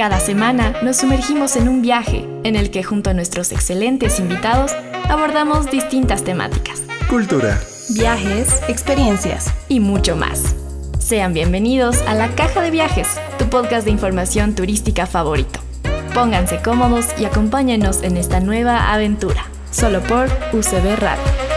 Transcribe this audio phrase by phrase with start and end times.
[0.00, 4.72] Cada semana nos sumergimos en un viaje en el que junto a nuestros excelentes invitados
[5.10, 6.82] abordamos distintas temáticas.
[7.10, 10.56] Cultura, Viajes, experiencias y mucho más.
[10.98, 15.60] Sean bienvenidos a La Caja de Viajes, tu podcast de información turística favorito.
[16.14, 21.49] Pónganse cómodos y acompáñenos en esta nueva aventura, solo por UCB Radio.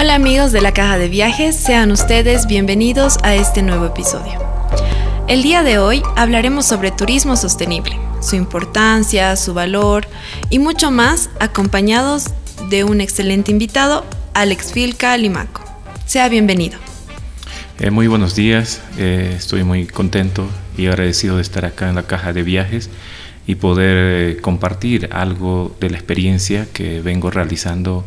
[0.00, 4.32] Hola amigos de la Caja de Viajes, sean ustedes bienvenidos a este nuevo episodio.
[5.28, 10.06] El día de hoy hablaremos sobre turismo sostenible, su importancia, su valor
[10.48, 12.30] y mucho más acompañados
[12.70, 15.62] de un excelente invitado, Alex Filca Limaco.
[16.06, 16.78] Sea bienvenido.
[17.78, 22.04] Eh, muy buenos días, eh, estoy muy contento y agradecido de estar acá en la
[22.04, 22.88] Caja de Viajes
[23.46, 28.06] y poder eh, compartir algo de la experiencia que vengo realizando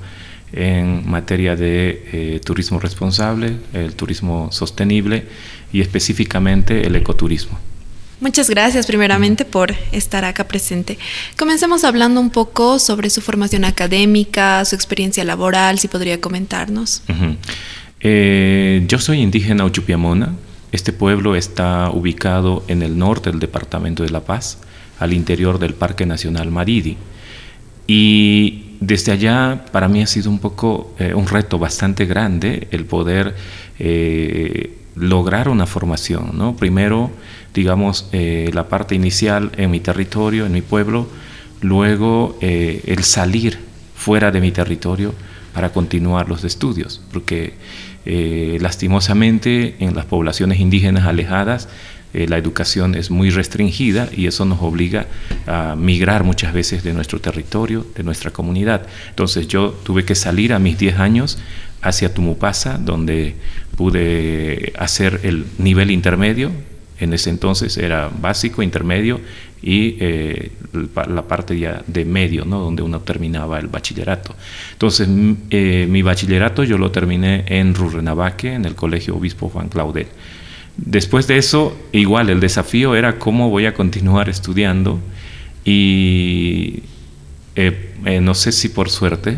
[0.54, 5.26] en materia de eh, turismo responsable, el turismo sostenible
[5.72, 7.60] y específicamente el ecoturismo.
[8.20, 10.98] Muchas gracias primeramente por estar acá presente.
[11.38, 17.02] Comencemos hablando un poco sobre su formación académica, su experiencia laboral, si podría comentarnos.
[17.10, 17.36] Ujú.
[18.00, 20.36] Eh, yo soy indígena Uchupiamona.
[20.72, 24.60] Este pueblo está ubicado en el norte del departamento de La Paz,
[25.00, 26.95] al interior del Parque Nacional Maridi.
[27.88, 32.86] Y desde allá para mí ha sido un poco eh, un reto bastante grande el
[32.86, 33.36] poder
[33.80, 36.31] eh, lograr una formación.
[36.34, 36.56] ¿no?
[36.56, 37.09] Primero,
[37.54, 41.08] digamos, eh, la parte inicial en mi territorio, en mi pueblo,
[41.61, 43.58] luego el salir
[43.95, 45.14] fuera de mi territorio
[45.54, 47.54] para continuar los estudios, porque
[48.59, 51.70] lastimosamente en las poblaciones indígenas alejadas
[52.14, 55.08] eh, la educación es muy restringida y eso nos obliga
[55.47, 58.86] a migrar muchas veces de nuestro territorio, de nuestra comunidad.
[59.09, 61.39] Entonces yo tuve que salir a mis 10 años
[61.82, 63.36] hacia Tumupasa, donde
[63.76, 66.52] pude hacer el nivel intermedio.
[66.99, 69.20] En ese entonces era básico, intermedio
[69.61, 70.52] y eh,
[71.08, 72.59] la parte ya de medio, ¿no?
[72.59, 74.36] donde uno terminaba el bachillerato.
[74.73, 75.08] Entonces
[75.49, 80.08] eh, mi bachillerato yo lo terminé en Rurrenabaque, en el Colegio Obispo Juan Claudel.
[80.78, 85.00] Después de eso, igual el desafío era cómo voy a continuar estudiando
[85.64, 86.84] y
[87.56, 89.38] eh, eh, no sé si por suerte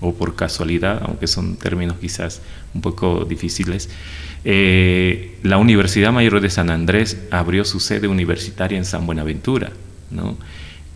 [0.00, 2.40] o por casualidad, aunque son términos quizás
[2.74, 3.90] un poco difíciles,
[4.44, 9.70] eh, la Universidad Mayor de San Andrés abrió su sede universitaria en San Buenaventura,
[10.10, 10.36] ¿no?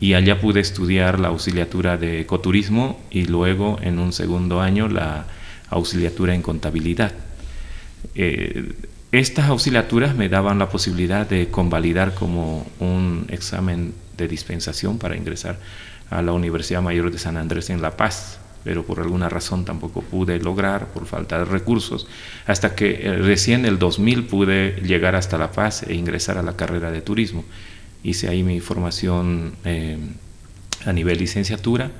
[0.00, 5.26] Y allá pude estudiar la auxiliatura de ecoturismo y luego en un segundo año la
[5.70, 7.12] auxiliatura en contabilidad.
[9.12, 15.58] Estas auxiliaturas me daban la posibilidad de convalidar como un examen de dispensación para ingresar
[16.10, 20.02] a la Universidad Mayor de San Andrés en La Paz, pero por alguna razón tampoco
[20.02, 22.06] pude lograr por falta de recursos,
[22.46, 26.56] hasta que eh, recién el 2000 pude llegar hasta La Paz e ingresar a la
[26.56, 27.44] carrera de turismo.
[28.02, 29.98] Hice ahí mi formación eh,
[30.84, 31.90] a nivel licenciatura,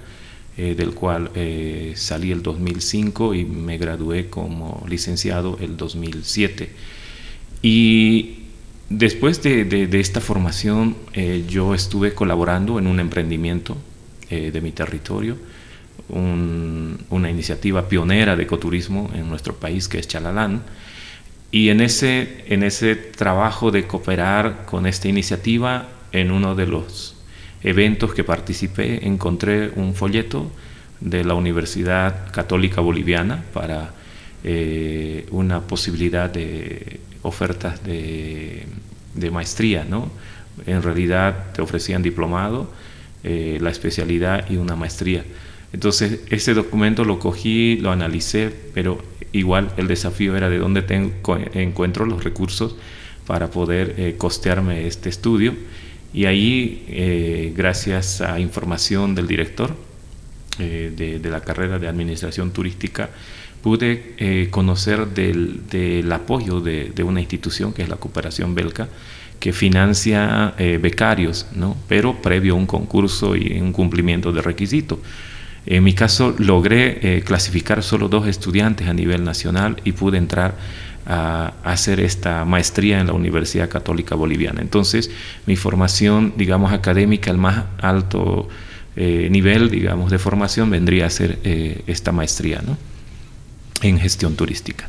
[0.59, 6.71] eh, del cual eh, salí el 2005 y me gradué como licenciado el 2007.
[7.63, 8.35] Y
[8.91, 13.77] después de, de- esta formación eh, yo estuve colaborando en un emprendimiento
[14.31, 15.39] de mi territorio,
[16.11, 20.63] un- una iniciativa pionera de ecoturismo en nuestro país que es Chalalán.
[21.51, 27.15] Y en ese, en ese trabajo de cooperar con esta iniciativa, en uno de los
[27.63, 30.51] eventos que participé, encontré un folleto
[31.01, 33.93] de la Universidad Católica Boliviana para
[34.45, 38.67] eh, una posibilidad de ofertas de,
[39.33, 40.11] maestría, ¿no?
[40.67, 42.71] En realidad te ofrecían diplomado,
[43.25, 45.25] eh, la especialidad y una maestría.
[45.73, 49.03] Entonces, ese documento lo cogí, lo analicé, pero
[49.33, 52.77] igual el desafío era de dónde tengo, encuentro los recursos
[53.27, 55.55] para poder eh, costearme este estudio.
[56.13, 59.75] Y ahí, eh, gracias a información del director
[60.59, 63.11] eh, de, de la carrera de Administración Turística,
[63.63, 68.89] pude eh, conocer del, del apoyo de, de una institución que es la Cooperación Belca,
[69.41, 71.77] que financia eh, becarios, ¿no?
[71.89, 74.99] pero previo a un concurso y un cumplimiento de requisitos.
[75.67, 80.57] En mi caso logré eh, clasificar solo dos estudiantes a nivel nacional y pude entrar
[81.09, 84.61] a, hacer esta maestría en la Universidad Católica Boliviana.
[84.61, 85.11] Entonces
[85.47, 88.49] mi formación, digamos, académica, el más alto
[88.95, 92.77] eh, nivel, digamos, de formación vendría a ser eh, esta maestría ¿no?
[93.83, 94.89] en gestión turística.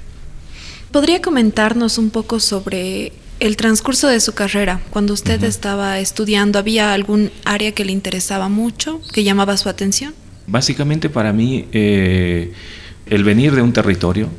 [0.92, 4.82] ¿Podría comentarnos un poco sobre el transcurso de su carrera?
[4.90, 10.14] Cuando usted estaba estudiando, ¿había algún área que le interesaba mucho, que llamaba su atención?
[10.48, 14.30] Básicamente para mí el venir de un territorio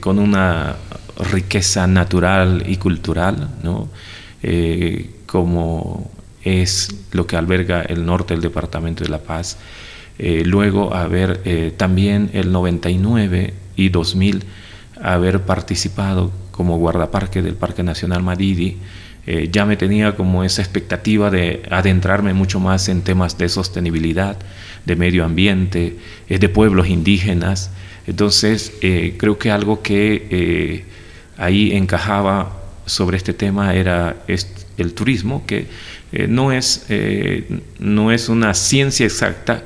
[0.00, 0.76] con una
[1.32, 3.88] riqueza natural y cultural, ¿no?
[5.26, 6.10] como
[6.46, 9.58] es lo que alberga el norte del Departamento de La Paz.
[10.18, 14.44] Eh, luego haber eh, también el 99 y 2000
[15.02, 18.78] haber participado como guardaparque del Parque Nacional Madidi,
[19.26, 24.38] eh, ya me tenía como esa expectativa de adentrarme mucho más en temas de sostenibilidad,
[24.86, 27.72] de medio ambiente, de pueblos indígenas.
[28.06, 30.84] Entonces, creo que algo que
[31.36, 32.56] ahí encajaba
[32.86, 34.16] sobre este tema era
[34.78, 35.66] el turismo, que
[36.12, 39.62] eh, no, es, eh, no es una ciencia exacta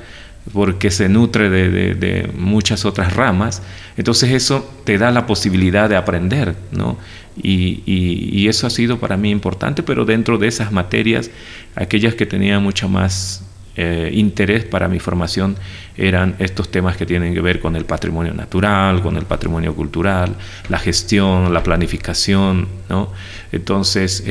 [0.53, 3.63] porque se nutre de, muchas otras ramas,
[3.97, 6.99] entonces eso te da la posibilidad de aprender, ¿no?
[7.43, 11.31] Y, eso ha sido para mí importante, pero dentro de esas materias,
[11.77, 13.45] aquellas que tenían mucho más
[13.77, 15.57] eh, interés para mi formación
[15.97, 20.35] eran estos temas que tienen que ver con el patrimonio natural, con el patrimonio cultural,
[20.69, 23.13] la gestión, la planificación, ¿no?
[23.53, 24.23] Entonces,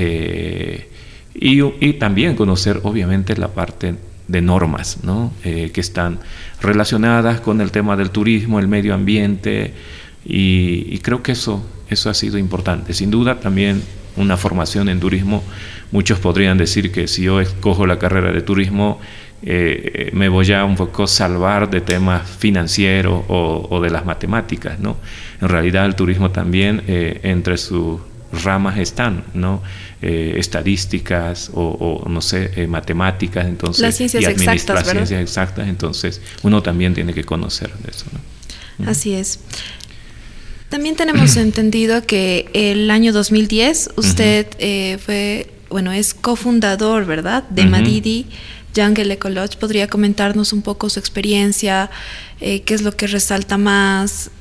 [1.42, 3.96] y, también conocer obviamente la parte
[4.28, 5.34] de normas ¿no?
[5.44, 6.20] Eh, que están
[6.62, 9.74] relacionadas con el tema del turismo, el medio ambiente
[10.26, 12.94] y, creo que eso, eso ha sido importante.
[12.94, 13.82] Sin duda también
[14.18, 15.44] una formación en turismo,
[15.92, 19.00] muchos podrían decir que si yo escojo la carrera de turismo
[19.42, 24.80] eh, me voy a un poco salvar de temas financieros o, de las matemáticas.
[24.80, 24.98] ¿no?
[25.42, 28.02] En realidad el turismo también eh, entre sus
[28.44, 29.64] ramas están, ¿no?
[30.02, 36.94] Eh, estadísticas o, no sé, matemáticas, entonces, las ciencias exactas, ciencias exactas, entonces uno también
[36.94, 38.06] tiene que conocer eso.
[38.86, 39.40] Así es.
[40.70, 48.28] También tenemos entendido que el año 2010 usted fue, bueno, es cofundador, ¿verdad?, de Madidi.
[48.76, 51.90] Jungle Eco Lodge, ¿podría comentarnos un poco su experiencia?
[52.40, 54.32] ¿Qué es lo que resalta más?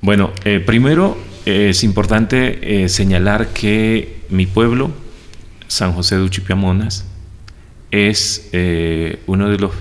[0.00, 0.32] Bueno,
[0.66, 4.90] primero es importante señalar que mi pueblo,
[5.66, 7.04] San José de Uchipiamonas,
[7.90, 9.72] es eh, uno de los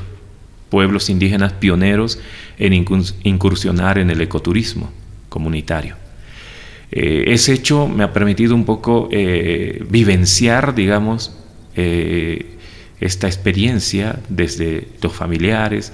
[0.69, 2.19] pueblos indígenas pioneros
[2.57, 4.91] en incursionar en el ecoturismo
[5.29, 5.95] comunitario.
[6.91, 11.33] Eh, ese hecho me ha permitido un poco eh, vivenciar, digamos,
[12.99, 15.93] esta experiencia desde los familiares,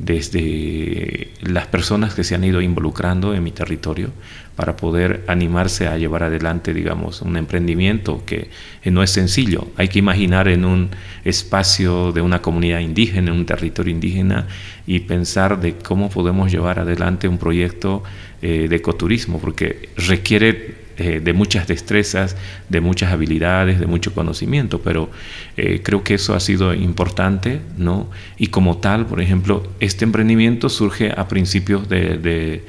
[0.00, 4.10] desde las personas que se han ido involucrando en mi territorio
[4.56, 8.50] para poder animarse a llevar adelante, digamos, un emprendimiento que
[8.84, 9.68] no es sencillo.
[9.76, 10.90] Hay que imaginar en un
[11.24, 14.46] espacio de una comunidad indígena, en un territorio indígena,
[14.86, 18.02] y pensar de cómo podemos llevar adelante un proyecto
[18.40, 22.36] eh, de ecoturismo, porque requiere eh, de muchas destrezas,
[22.68, 25.08] de muchas habilidades, de mucho conocimiento, pero
[25.56, 28.10] eh, creo que eso ha sido importante, ¿no?
[28.36, 32.62] Y como tal, por ejemplo, este emprendimiento surge a principios de,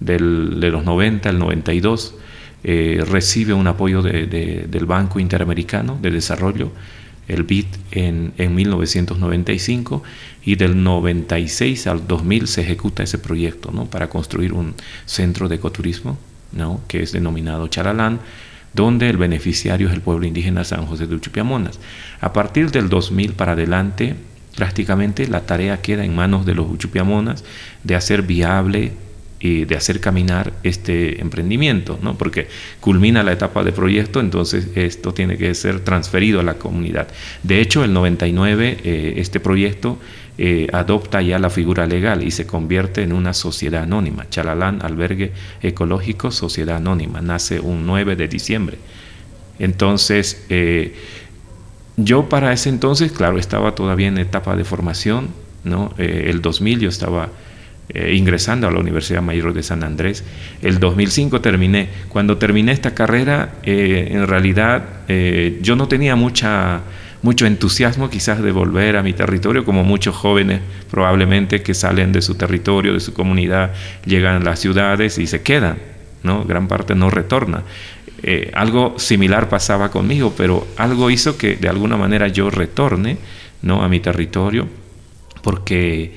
[0.00, 2.16] los 90, el 92,
[2.64, 6.72] eh, recibe un apoyo del Banco Interamericano de Desarrollo,
[7.28, 10.02] el BID, en, en 1995
[10.44, 13.84] y del 96 al 2000 se ejecuta ese proyecto ¿no?
[13.84, 14.74] para construir un
[15.04, 16.18] centro de ecoturismo
[16.52, 16.80] ¿no?
[16.88, 18.20] que es denominado Charalán,
[18.72, 21.80] donde el beneficiario es el pueblo indígena San José de Uchupiamonas.
[22.20, 24.14] A partir del 2000 para adelante,
[24.54, 27.44] prácticamente la tarea queda en manos de los Uchupiamonas
[27.84, 28.92] de hacer viable
[29.38, 32.16] y de hacer caminar este emprendimiento, ¿no?
[32.16, 32.48] porque
[32.80, 37.08] culmina la etapa de proyecto, entonces esto tiene que ser transferido a la comunidad.
[37.42, 39.98] De hecho, el 99, eh, este proyecto
[40.38, 44.28] eh, adopta ya la figura legal y se convierte en una sociedad anónima.
[44.28, 47.22] Chalalán Albergue Ecológico Sociedad Anónima.
[47.22, 48.76] Nace un 9 de diciembre.
[49.58, 50.94] Entonces, eh,
[51.96, 55.28] yo para ese entonces, claro, estaba todavía en etapa de formación.
[55.64, 55.94] ¿no?
[55.96, 57.30] Eh, el 2000 yo estaba
[58.12, 60.24] ingresando a la Universidad Mayor de San Andrés.
[60.60, 61.88] El 2005 terminé.
[62.08, 65.06] Cuando terminé esta carrera, en realidad
[65.62, 66.82] yo no tenía mucha
[67.26, 72.22] mucho entusiasmo quizás de volver a mi territorio, como muchos jóvenes probablemente que salen de
[72.22, 73.72] su territorio, de su comunidad,
[74.04, 75.78] llegan a las ciudades y se quedan,
[76.22, 76.44] ¿no?
[76.44, 77.64] Gran parte no retorna.
[78.22, 83.18] Eh, algo similar pasaba conmigo, pero algo hizo que de alguna manera yo retorne,
[83.60, 83.82] ¿no?
[83.82, 84.68] A mi territorio,
[85.42, 86.14] porque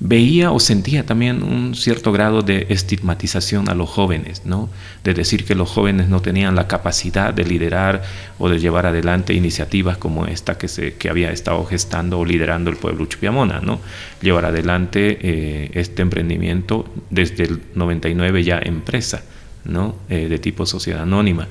[0.00, 4.70] veía o sentía también un cierto grado de estigmatización a los jóvenes, ¿no?
[5.04, 8.02] de decir que los jóvenes no tenían la capacidad de liderar
[8.38, 12.76] o de llevar adelante iniciativas como esta que, se, había estado gestando o liderando el
[12.76, 13.80] pueblo chupiamona, ¿no?
[14.22, 19.22] llevar adelante eh, este emprendimiento desde el 99 ya empresa.
[19.62, 19.94] ¿no?
[20.08, 21.46] Eh, de tipo sociedad anónima.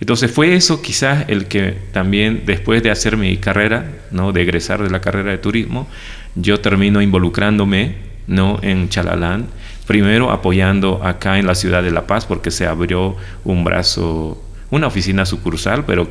[0.00, 4.32] Entonces fue eso quizás el que también después de hacer mi carrera, ¿no?
[4.32, 5.86] de egresar de la carrera de turismo,
[6.34, 7.96] yo termino involucrándome
[8.26, 8.58] ¿no?
[8.62, 9.46] en Chalalán,
[9.86, 14.86] primero apoyando acá en la ciudad de La Paz porque se abrió un brazo, una
[14.86, 16.08] oficina sucursal, pero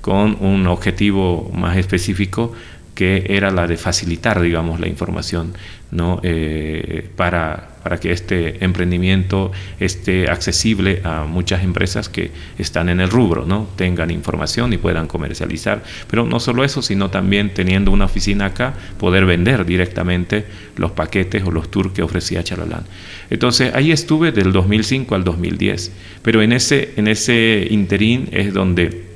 [0.00, 2.52] con un objetivo más específico
[2.94, 5.54] que era la de facilitar, digamos, la información
[5.94, 6.18] ¿no?
[6.24, 13.08] Eh, para, para que este emprendimiento esté accesible a muchas empresas que están en el
[13.08, 13.68] rubro, ¿no?
[13.76, 15.84] tengan información y puedan comercializar.
[16.10, 20.44] Pero no solo eso, sino también teniendo una oficina acá, poder vender directamente
[20.76, 22.84] los paquetes o los tours que ofrecía Chalalán.
[23.30, 29.13] Entonces ahí estuve del 2005 al 2010, pero en ese, en ese interín es donde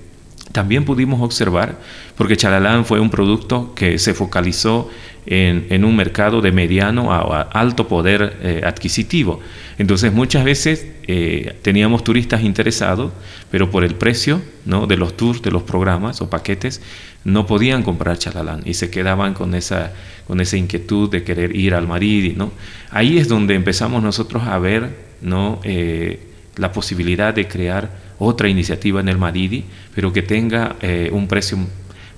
[0.52, 1.78] también pudimos observar,
[2.16, 4.88] porque Chalalán fue un producto que se focalizó
[5.26, 9.40] en, un mercado de mediano a, alto poder eh, adquisitivo.
[9.76, 13.12] Entonces muchas veces eh, teníamos turistas interesados,
[13.50, 14.86] pero por el precio ¿no?
[14.86, 16.80] de los tours, de los programas o paquetes,
[17.24, 19.92] no podían comprar Chalalán y se quedaban con esa,
[20.26, 22.32] con esa inquietud de querer ir al Maridi.
[22.32, 22.52] ¿no?
[22.90, 25.60] Ahí es donde empezamos nosotros a ver ¿no?
[25.62, 26.20] Eh,
[26.56, 31.58] la posibilidad de crear otra iniciativa en el Maridi, pero que tenga eh, un precio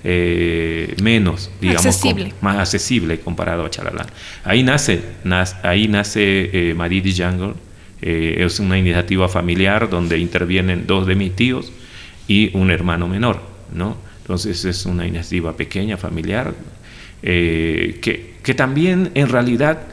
[0.03, 2.01] eh, menos, digamos,
[2.41, 4.07] más accesible comparado a Chalalán.
[4.43, 5.01] Ahí nace,
[5.63, 7.53] ahí nace eh, Jungle,
[8.01, 11.71] es una iniciativa familiar donde intervienen dos de mis tíos
[12.27, 13.39] y un hermano menor,
[13.71, 13.95] ¿no?
[14.21, 16.55] Entonces es una iniciativa pequeña, familiar,
[17.21, 19.83] que, que, también en realidad,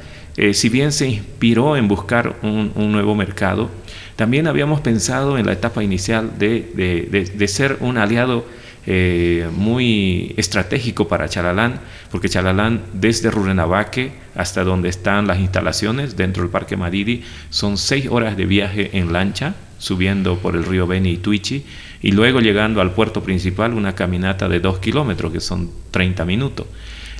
[0.55, 3.69] si bien se inspiró en buscar un, un nuevo mercado,
[4.19, 8.45] también habíamos pensado en la etapa inicial de, ser un aliado
[8.85, 11.79] eh, muy estratégico para Chalalán,
[12.11, 18.09] porque Chalalán desde Rurenabaque hasta donde están las instalaciones dentro del Parque Maridi son seis
[18.11, 21.65] horas de viaje en lancha, subiendo por el río Beni y Tuichi,
[22.03, 26.67] y luego llegando al puerto principal una caminata de dos kilómetros, que son 30 minutos.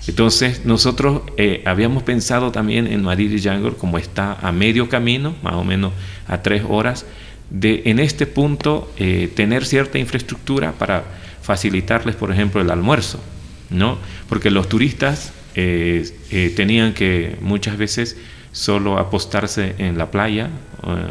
[0.09, 5.53] Entonces nosotros eh, habíamos pensado también en Maridi Jungle como está a medio camino, más
[5.55, 5.93] o menos
[6.27, 7.05] a tres horas,
[7.51, 11.05] de en este punto eh, tener cierta infraestructura para
[11.43, 13.21] facilitarles, por ejemplo, el almuerzo,
[13.69, 13.99] ¿no?
[14.31, 16.11] Porque los turistas eh,
[16.57, 18.17] tenían que muchas veces
[18.53, 20.49] solo apostarse en la playa,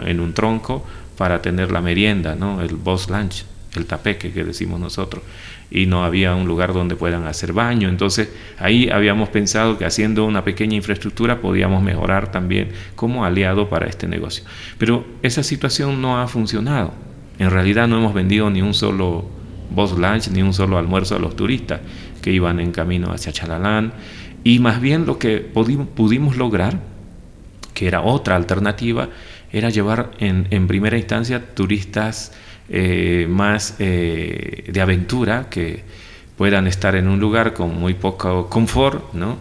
[0.06, 0.86] en un tronco,
[1.18, 2.62] para tener la merienda, ¿no?
[2.62, 5.22] El boss lunch, el tapeque que decimos nosotros
[5.70, 7.90] y no había un lugar donde puedan hacer baño.
[7.90, 13.88] Entonces ahí habíamos pensado que haciendo una pequeña infraestructura podíamos mejorar también como aliado para
[13.88, 14.44] este negocio.
[14.78, 16.94] Pero esa situación no ha funcionado.
[17.40, 19.30] En realidad no hemos vendido ni un solo
[19.70, 21.82] boss lunch ni un solo almuerzo a los turistas
[22.22, 23.94] que iban en camino hacia Chalalán.
[24.44, 26.80] Y más bien lo que pudimos lograr,
[27.74, 29.10] que era otra alternativa,
[29.52, 32.34] era llevar en, en primera instancia turistas
[32.70, 35.84] eh, más eh, de aventura, que
[36.36, 39.40] puedan estar en un lugar con muy poco confort, ¿no?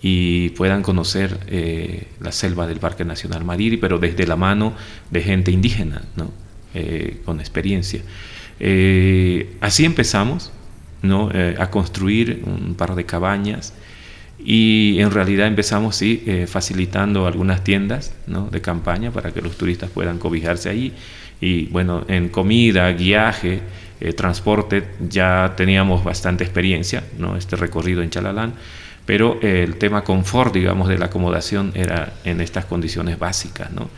[0.00, 4.74] y puedan conocer eh, la selva del Parque Nacional Mariri, pero desde la mano
[5.10, 6.30] de gente indígena, ¿no?
[7.24, 8.00] con experiencia.
[9.60, 10.50] así empezamos
[11.02, 11.30] ¿no?
[11.56, 13.74] a construir un par de cabañas
[14.44, 18.48] y en realidad empezamos sí, facilitando algunas tiendas ¿no?
[18.50, 20.92] de campaña para que los turistas puedan cobijarse ahí
[21.40, 23.60] y bueno, en comida, guiaje,
[24.00, 27.36] eh, transporte ya teníamos bastante experiencia, ¿no?
[27.36, 28.54] este recorrido en Chalalán,
[29.06, 33.70] pero el tema confort, digamos, de la acomodación era en estas condiciones básicas.
[33.70, 33.90] ¿no?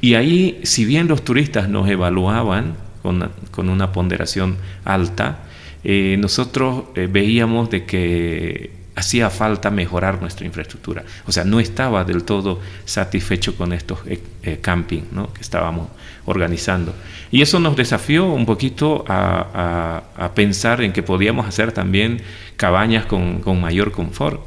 [0.00, 5.38] Y ahí, si bien los turistas nos evaluaban con, con una ponderación alta,
[5.84, 11.04] eh, nosotros eh, veíamos de que hacía falta mejorar nuestra infraestructura.
[11.26, 15.02] O sea, no estaba del todo satisfecho con estos eh, eh, camping
[15.34, 15.88] que estábamos
[16.26, 16.94] organizando.
[17.30, 20.02] Y eso nos desafió un poquito a,
[20.34, 22.22] pensar en que podíamos hacer también
[22.56, 24.40] cabañas con, mayor confort.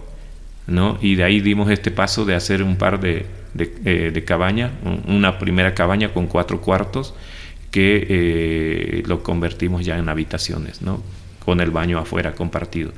[0.68, 0.98] ¿no?
[1.02, 3.26] Y de ahí dimos este paso de hacer un par de,
[3.58, 4.72] eh, cabañas,
[5.08, 7.14] una primera cabaña con cuatro cuartos
[7.72, 11.04] que lo convertimos ya en habitaciones, ¿no?
[11.44, 12.92] con el baño afuera compartido.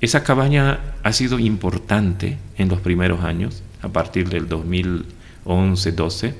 [0.00, 6.34] Esa cabaña ha sido importante en los primeros años, a partir del 2011-12,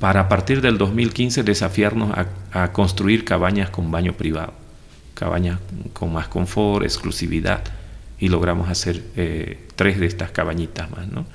[0.00, 2.12] para a partir del 2015 desafiarnos
[2.52, 4.52] a, construir cabañas con baño privado,
[5.14, 5.60] cabañas
[5.92, 7.62] con más confort, exclusividad,
[8.18, 11.06] y logramos hacer eh, tres de estas cabañitas más.
[11.08, 11.26] ¿no?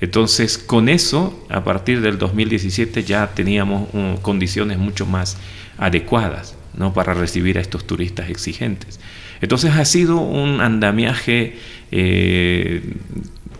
[0.00, 3.88] Entonces, con eso, a partir del 2017 ya teníamos
[4.22, 5.36] condiciones mucho más
[5.76, 6.94] adecuadas ¿no?
[6.94, 9.00] para recibir a estos turistas exigentes.
[9.40, 11.56] Entonces ha sido un andamiaje
[11.90, 12.82] eh,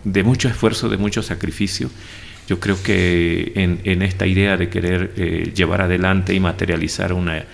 [0.05, 1.91] de mucho esfuerzo, de mucho sacrificio.
[2.49, 7.45] Yo creo que en, esta idea de querer eh, llevar adelante y materializar una,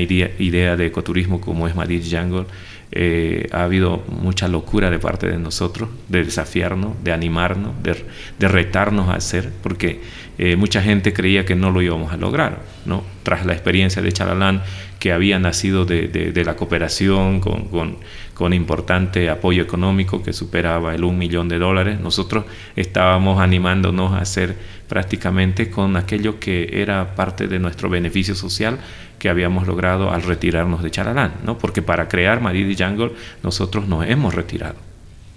[0.00, 2.46] idea, idea de ecoturismo como es Madrid Jungle,
[2.90, 9.08] eh, ha habido mucha locura de parte de nosotros, de desafiarnos, de animarnos, de, retarnos
[9.08, 10.00] a hacer, porque
[10.38, 12.62] eh, mucha gente creía que no lo íbamos a lograr.
[12.86, 13.04] ¿no?
[13.24, 14.62] Tras la experiencia de Chalalán,
[14.98, 17.98] que había nacido de, la cooperación con,
[18.34, 24.18] con, importante apoyo económico que superaba el un millón de dólares, nosotros estábamos animándonos a
[24.18, 24.56] hacer
[24.88, 28.78] prácticamente con aquello que era parte de nuestro beneficio social
[29.18, 31.58] que habíamos logrado al retirarnos de Charalán, ¿no?
[31.58, 34.76] porque para crear Madrid y Jungle nosotros nos hemos retirado.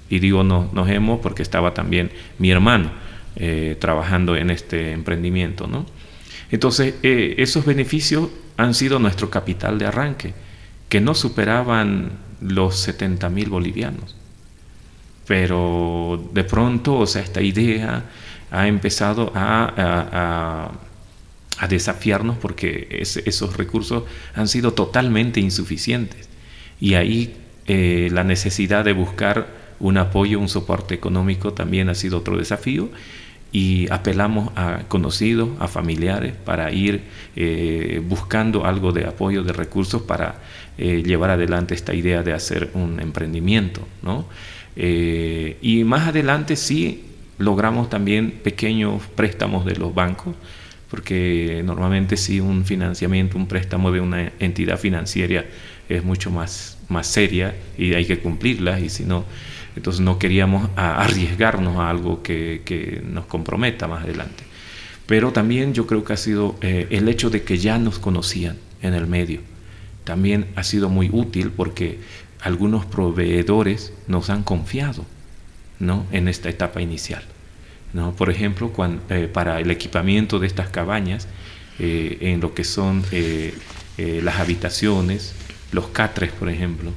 [0.09, 2.91] Y digo no, nos hemos porque estaba también mi hermano
[3.35, 5.67] eh, trabajando en este emprendimiento.
[5.67, 5.85] ¿no?
[6.51, 10.33] Entonces, eh, esos beneficios han sido nuestro capital de arranque,
[10.89, 12.11] que no superaban
[12.41, 14.15] los 70 mil bolivianos.
[15.25, 18.03] Pero de pronto, o sea, esta idea
[18.51, 20.71] ha empezado a
[21.67, 24.03] desafiarnos porque esos recursos
[24.33, 26.29] han sido totalmente insuficientes.
[26.79, 27.35] Y ahí
[27.67, 29.47] eh, la necesidad de buscar
[29.79, 32.89] un apoyo, un soporte económico también ha sido otro desafío
[33.51, 37.03] y apelamos a conocidos, a familiares para ir
[37.35, 40.41] eh, buscando algo de apoyo, de recursos para
[40.77, 43.87] eh, llevar adelante esta idea de hacer un emprendimiento.
[44.01, 44.25] ¿no?
[44.73, 47.03] y más adelante sí
[47.37, 50.33] logramos también pequeños préstamos de los bancos
[50.91, 55.45] porque normalmente si un financiamiento, un préstamo de una entidad financiera
[55.87, 59.23] es mucho más, más seria y hay que cumplirla y si no,
[59.77, 64.43] entonces no queríamos arriesgarnos a algo que, nos comprometa más adelante.
[65.05, 68.57] Pero también yo creo que ha sido eh, el hecho de que ya nos conocían
[68.81, 69.39] en el medio.
[70.03, 71.99] También ha sido muy útil porque
[72.41, 75.05] algunos proveedores nos han confiado
[75.79, 76.05] ¿no?
[76.11, 77.23] en esta etapa inicial.
[77.93, 78.13] ¿No?
[78.13, 78.71] Por ejemplo,
[79.09, 81.27] eh, para el equipamiento de estas cabañas,
[81.79, 83.53] eh, en lo que son eh,
[83.97, 85.35] las habitaciones,
[85.71, 86.91] los catres, por ejemplo,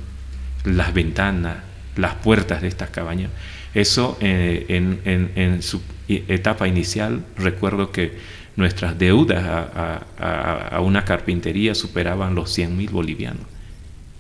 [0.65, 1.59] las ventanas,
[1.97, 3.31] las puertas de estas cabañas,
[3.75, 8.17] eso en, su etapa inicial, recuerdo que
[8.57, 13.45] nuestras deudas a, una carpintería superaban los 100 mil bolivianos.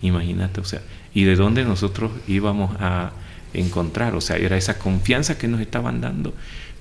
[0.02, 0.82] Imagínate, o sea,
[1.14, 3.12] ¿y de dónde nosotros íbamos a
[3.54, 4.14] encontrar?
[4.14, 6.34] O sea, era esa confianza que nos estaban dando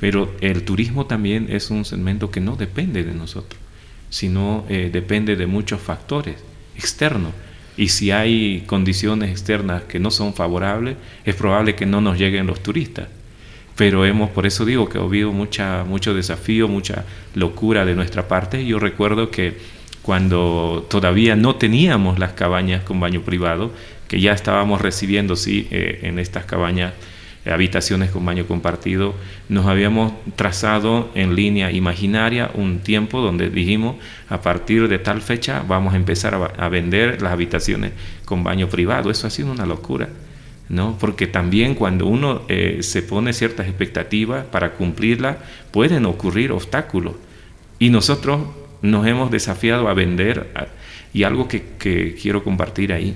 [0.04, 3.58] pero el turismo también es un segmento que no depende de nosotros,
[4.10, 6.36] sino eh, depende de muchos factores
[6.76, 7.32] externos.
[7.78, 12.48] Y si hay condiciones externas que no son favorables, es probable que no nos lleguen
[12.48, 13.08] los turistas.
[13.78, 18.66] Pero hemos, por eso digo que ha habido mucho desafío, mucha locura de nuestra parte.
[18.66, 19.58] Yo recuerdo que
[20.02, 23.72] cuando todavía no teníamos las cabañas con baño privado,
[24.08, 26.94] que ya estábamos recibiendo, sí, eh, en estas cabañas
[27.52, 29.16] habitaciones con baño compartido,
[29.50, 33.98] nos habíamos trazado en línea imaginaria un tiempo donde dijimos
[34.30, 37.92] a partir de tal fecha vamos a empezar a, vender las habitaciones
[38.26, 39.12] con baño privado.
[39.12, 40.10] Eso ha sido una locura,
[40.70, 40.98] ¿no?
[41.00, 45.38] Porque también cuando uno eh, se pone ciertas expectativas para cumplirlas,
[45.72, 47.16] pueden ocurrir obstáculos.
[47.78, 48.42] Y nosotros
[48.82, 50.50] nos hemos desafiado a vender
[51.14, 53.16] y algo que, que quiero compartir ahí,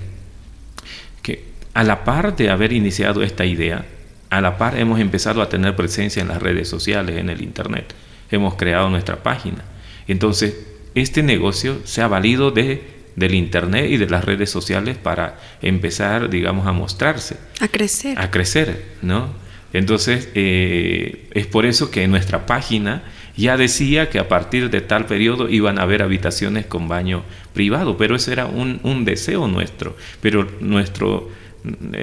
[1.78, 3.86] a la par de haber iniciado esta idea,
[4.30, 7.94] a la par hemos empezado a tener presencia en las redes sociales, en el Internet.
[8.32, 9.62] Hemos creado nuestra página.
[10.08, 10.56] Entonces,
[10.96, 12.82] este negocio se ha valido de,
[13.14, 17.36] del Internet y de las redes sociales para empezar, digamos, a mostrarse.
[17.60, 18.18] A crecer.
[18.18, 19.28] A crecer, ¿no?
[19.72, 23.04] Entonces, eh, es por eso que en nuestra página
[23.36, 27.96] ya decía que a partir de tal periodo iban a haber habitaciones con baño privado,
[27.96, 29.96] pero ese era un, un deseo nuestro.
[30.20, 31.30] Pero nuestro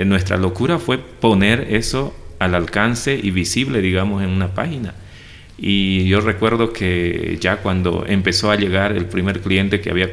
[0.05, 4.93] nuestra locura fue poner eso al alcance y visible, digamos, en una página.
[5.57, 10.11] Y yo recuerdo que ya cuando empezó a llegar el primer cliente que había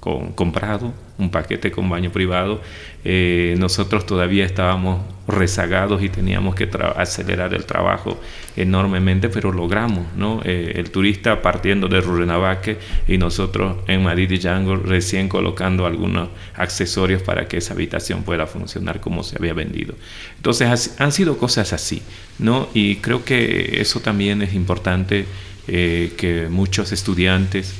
[0.00, 2.60] comprado un paquete con baño privado,
[3.04, 8.20] eh, nosotros todavía estábamos rezagados y teníamos que acelerar el trabajo
[8.56, 10.40] enormemente, pero logramos, ¿no?
[10.44, 16.30] Eh, el turista partiendo de Rurrenabaque y nosotros en Madrid y Django recién colocando algunos
[16.54, 19.94] accesorios para que esa habitación pueda funcionar como se había vendido.
[20.36, 22.02] Entonces han sido cosas así,
[22.38, 22.68] ¿no?
[22.74, 25.26] Y creo que eso también es importante
[25.68, 27.74] eh, que muchos estudiantes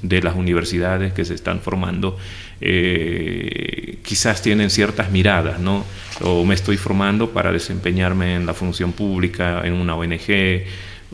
[0.00, 2.16] de las universidades que se están formando
[2.60, 5.84] eh, quizás tienen ciertas miradas, ¿no?
[6.22, 10.64] O me estoy formando para desempeñarme en la función pública, en una ONG,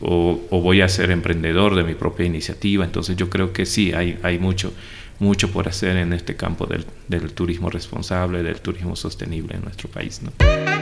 [0.00, 2.84] o, voy a ser emprendedor de mi propia iniciativa.
[2.84, 4.72] Entonces yo creo que sí, hay, hay mucho,
[5.18, 9.88] mucho por hacer en este campo del, del turismo responsable, del turismo sostenible en nuestro
[9.88, 10.22] país.
[10.22, 10.75] ¿no?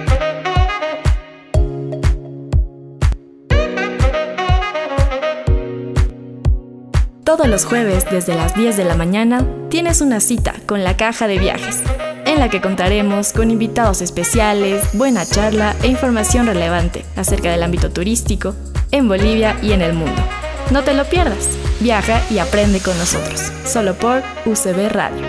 [7.36, 11.26] Todos los jueves desde las 10 de la mañana tienes una cita con la caja
[11.26, 11.82] de viajes,
[12.26, 17.90] en la que contaremos con invitados especiales, buena charla e información relevante acerca del ámbito
[17.90, 18.54] turístico
[18.92, 20.22] en Bolivia y en el mundo.
[20.70, 21.48] No te lo pierdas,
[21.80, 25.26] viaja y aprende con nosotros, solo por UCB Radio.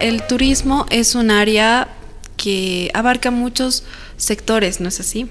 [0.00, 1.88] El turismo es un área
[2.36, 3.84] que abarca muchos
[4.18, 5.30] sectores, ¿no es así?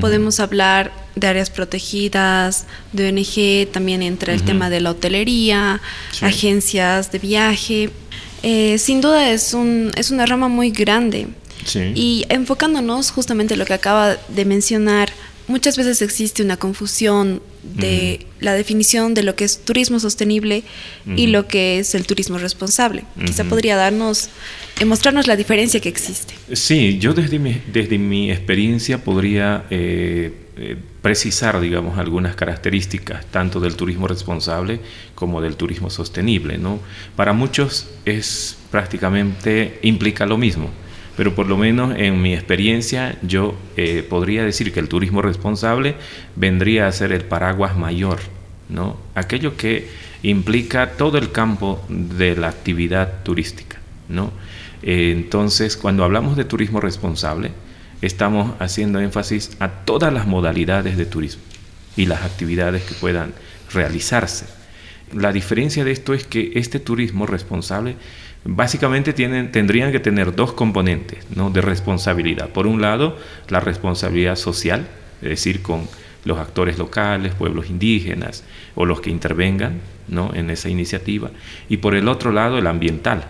[0.00, 5.80] Podemos hablar de áreas protegidas, de ONG, también entra el tema de la hotelería,
[6.20, 7.90] agencias de viaje.
[8.42, 11.28] Eh, sin duda es, un, es una rama muy grande.
[11.94, 15.10] Y enfocándonos justamente en lo que acaba de mencionar,
[15.46, 20.64] muchas veces existe una confusión de la definición de lo que es turismo sostenible
[21.16, 23.04] y lo que es el turismo responsable.
[23.24, 24.28] Quizá podría darnos,
[24.80, 26.34] eh, mostrarnos la diferencia que existe.
[26.52, 33.60] Sí, yo desde mi, desde mi experiencia podría eh, eh, precisar, digamos, algunas características tanto
[33.60, 34.80] del turismo responsable
[35.14, 36.56] como del turismo sostenible.
[36.56, 36.78] ¿no?
[37.14, 40.70] Para muchos es prácticamente implica lo mismo
[41.14, 45.94] pero por lo menos en mi experiencia yo eh, podría decir que el turismo responsable
[46.36, 48.18] vendría a ser el paraguas mayor,
[48.68, 48.96] ¿no?
[49.14, 49.88] Aquello que
[50.24, 54.32] implica todo el campo de la actividad turística, ¿no?
[54.82, 57.52] Eh, entonces, cuando hablamos de turismo responsable,
[58.06, 61.42] estamos haciendo énfasis a todas las modalidades de turismo
[61.96, 63.32] y las actividades que puedan
[63.72, 64.46] realizarse.
[65.12, 67.96] La diferencia de esto es que este turismo responsable
[68.44, 71.50] básicamente tienen, tendrían que tener dos componentes ¿no?
[71.50, 72.50] de responsabilidad.
[72.50, 73.16] Por un lado,
[73.48, 74.86] la responsabilidad social,
[75.22, 75.88] es decir, con
[76.24, 80.32] los actores locales, pueblos indígenas o los que intervengan ¿no?
[80.34, 81.30] en esa iniciativa.
[81.68, 83.24] Y por el otro lado, el ambiental.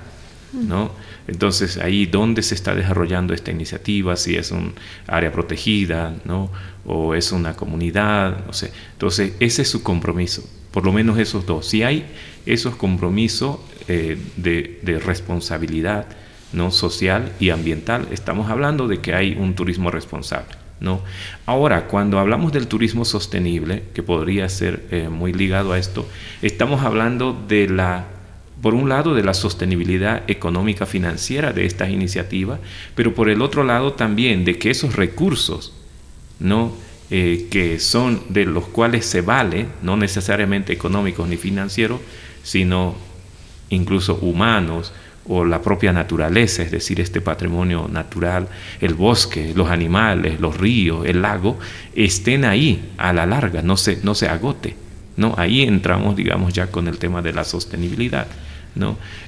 [0.52, 0.92] ¿no?
[1.26, 4.74] Entonces, ahí dónde se está desarrollando esta iniciativa, si es un
[5.06, 6.50] área protegida ¿no?
[6.84, 8.44] o es una comunidad.
[8.46, 8.72] No sé.
[8.92, 11.66] Entonces, ese es su compromiso, por lo menos esos dos.
[11.66, 12.04] Si hay
[12.44, 16.06] esos compromisos, eh, de, responsabilidad
[16.54, 16.70] ¿no?
[16.70, 18.08] social y ambiental.
[18.10, 20.54] Estamos hablando de que hay un turismo responsable.
[20.80, 21.02] ¿no?
[21.44, 26.08] Ahora, cuando hablamos del turismo sostenible, que podría ser eh, muy ligado a esto,
[26.40, 28.06] estamos hablando de la
[28.64, 32.60] por un lado de la sostenibilidad económica financiera de estas iniciativas,
[32.94, 35.74] pero por el otro lado también de que esos recursos,
[36.40, 36.72] ¿no?
[37.10, 42.00] Eh, que son de los cuales se vale, no necesariamente económicos ni financieros,
[42.42, 42.94] sino
[43.68, 44.94] incluso humanos,
[45.26, 48.48] o la propia naturaleza, es decir, este patrimonio natural,
[48.80, 51.58] el bosque, los animales, los ríos, el lago,
[51.94, 54.74] estén ahí a la larga, no se, no se agote.
[55.18, 55.34] ¿no?
[55.36, 58.26] Ahí entramos, digamos, ya con el tema de la sostenibilidad.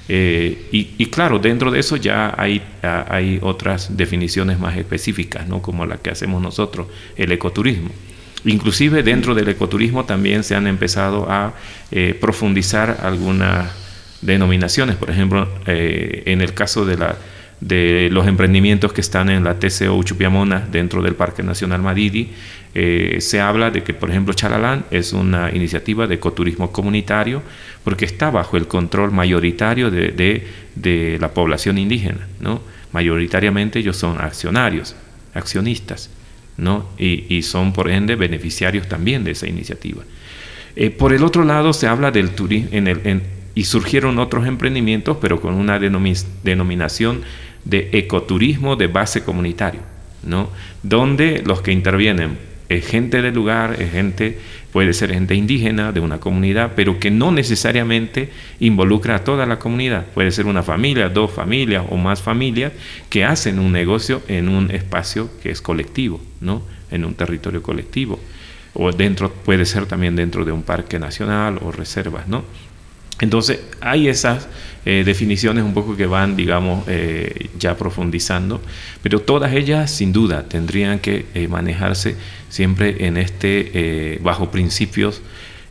[0.09, 5.61] Eh, y, claro, dentro de eso ya hay, hay otras definiciones más específicas, ¿no?
[5.61, 7.89] como la que hacemos nosotros, el ecoturismo.
[8.45, 11.53] Inclusive dentro del ecoturismo también se han empezado a
[11.91, 13.71] eh, profundizar algunas
[14.21, 14.95] denominaciones.
[14.95, 17.17] Por ejemplo, eh, en el caso de, la,
[17.59, 22.29] de los emprendimientos que están en la TCO Uchupiamona dentro del Parque Nacional Madidi,
[22.79, 27.41] eh, se habla de que, por ejemplo, Chalalán es una iniciativa de ecoturismo comunitario
[27.83, 32.27] porque está bajo el control mayoritario de, la población indígena.
[32.39, 32.61] ¿no?
[32.91, 34.95] Mayoritariamente ellos son accionarios,
[35.33, 36.11] accionistas,
[36.55, 36.87] ¿no?
[36.99, 40.03] y, son, por ende, beneficiarios también de esa iniciativa.
[40.75, 42.69] Eh, por el otro lado, se habla del turismo,
[43.55, 47.21] y surgieron otros emprendimientos, pero con una denominación
[47.65, 49.81] de ecoturismo de base comunitario,
[50.21, 50.51] ¿no?
[50.83, 54.37] donde los que intervienen es gente del lugar, es gente,
[54.71, 59.59] puede ser gente indígena de una comunidad, pero que no necesariamente involucra a toda la
[59.59, 60.05] comunidad.
[60.13, 62.73] Puede ser una familia, dos familias o más familias
[63.09, 66.61] que hacen un negocio en un espacio que es colectivo, ¿no?
[66.91, 68.19] en un territorio colectivo.
[68.73, 72.43] O dentro, puede ser también dentro de un parque nacional o reservas, ¿no?
[73.19, 74.47] Entonces, hay esas
[74.85, 78.61] eh, definiciones un poco que van, digamos, eh, ya profundizando,
[79.01, 82.15] pero todas ellas, sin duda, tendrían que eh, manejarse
[82.49, 85.21] siempre en este, bajo principios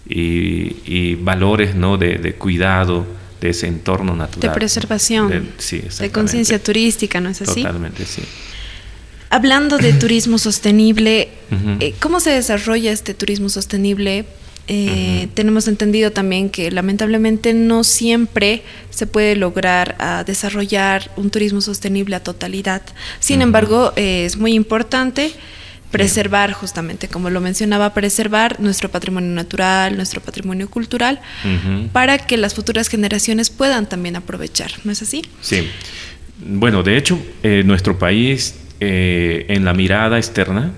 [0.07, 1.97] y, valores ¿no?
[1.97, 3.07] de, cuidado
[3.41, 4.51] de ese entorno natural.
[4.51, 7.63] De preservación, de, sí, de conciencia turística, ¿no es así?
[7.63, 8.23] Totalmente, sí.
[9.31, 11.31] Hablando de turismo sostenible,
[12.01, 14.27] ¿cómo se desarrolla este turismo sostenible?
[14.69, 21.61] Eh, tenemos entendido también que lamentablemente no siempre se puede lograr ah, desarrollar un turismo
[21.61, 22.83] sostenible a totalidad.
[23.21, 25.33] Sin embargo, eh, es muy importante
[25.93, 31.21] preservar justamente, como lo mencionaba, preservar nuestro patrimonio natural, nuestro patrimonio cultural,
[31.93, 34.73] para que las futuras generaciones puedan también aprovechar.
[34.85, 35.23] ¿No es así?
[35.41, 35.69] Sí.
[36.45, 40.75] Bueno, de hecho, eh, nuestro país en la mirada externa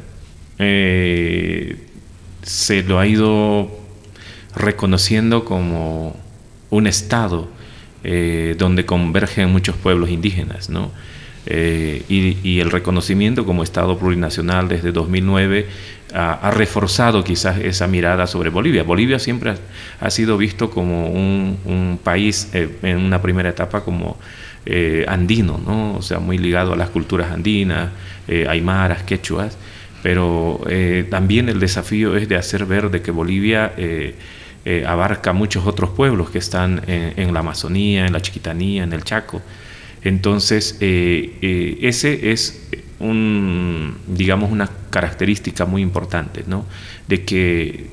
[2.48, 3.77] se lo ha ido
[4.58, 6.16] reconociendo como
[6.70, 7.48] un estado
[8.04, 10.92] eh, donde convergen muchos pueblos indígenas, ¿no?
[11.46, 15.66] Eh, y, el reconocimiento como Estado plurinacional desde 2009
[16.14, 18.82] ha, reforzado quizás esa mirada sobre Bolivia.
[18.82, 19.54] Bolivia siempre
[20.00, 24.16] ha, sido visto como un, país eh, en una primera etapa como
[25.06, 25.94] andino, ¿no?
[25.94, 27.88] o sea, muy ligado a las culturas andinas,
[28.48, 29.56] aymaras, quechuas,
[30.02, 30.60] pero
[31.08, 33.72] también el desafío es de hacer ver de que Bolivia
[34.70, 39.02] eh, abarca muchos otros pueblos que están en, la Amazonía, en la Chiquitanía, en el
[39.02, 39.40] Chaco.
[40.02, 42.68] Entonces, eh, eh, ese es
[44.08, 46.66] digamos, una característica muy importante, ¿no?
[47.06, 47.86] De que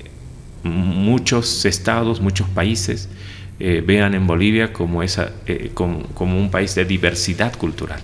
[0.63, 3.07] muchos estados, muchos países
[3.57, 5.31] vean en Bolivia como, esa,
[5.75, 8.01] como, un país de diversidad cultural,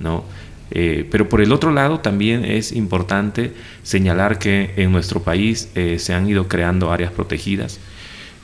[0.00, 0.24] ¿no?
[0.70, 3.52] pero por el otro lado también es importante
[3.82, 7.78] señalar que en nuestro país se han ido creando áreas protegidas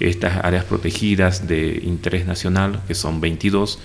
[0.00, 3.78] estas áreas protegidas de interés nacional, que son 22,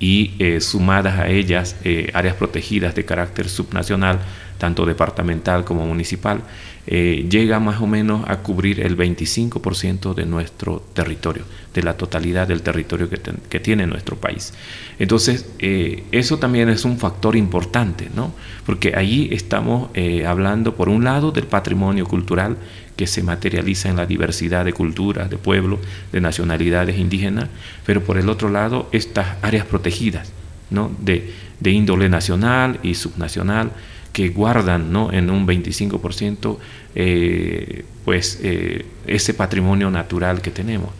[0.00, 4.20] y eh, sumadas a ellas eh, áreas protegidas de carácter subnacional,
[4.58, 6.42] tanto departamental como municipal,
[6.86, 11.44] eh, llega más o menos a cubrir el 25% de nuestro territorio,
[11.74, 14.54] de la totalidad del territorio que, tiene nuestro país.
[14.98, 18.32] Entonces, eso también es un factor importante, ¿no?
[18.64, 19.90] Porque allí estamos
[20.26, 22.56] hablando, por un lado, del patrimonio cultural
[22.98, 25.78] que se materializa en la diversidad de culturas, de pueblos,
[26.10, 27.48] de nacionalidades indígenas,
[27.86, 30.32] pero por el otro lado estas áreas protegidas
[30.68, 30.90] ¿no?
[30.98, 31.32] de,
[31.64, 33.70] índole nacional y subnacional
[34.12, 35.12] que guardan ¿no?
[35.12, 36.58] en un 25%
[36.96, 40.90] eh, pues, eh, ese patrimonio natural que tenemos,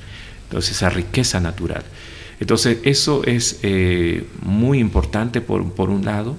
[0.44, 1.82] entonces esa riqueza natural.
[2.38, 6.36] Entonces eso es eh, muy importante por, por, un lado,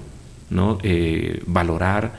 [0.48, 0.78] ¿no?
[1.44, 2.14] valorar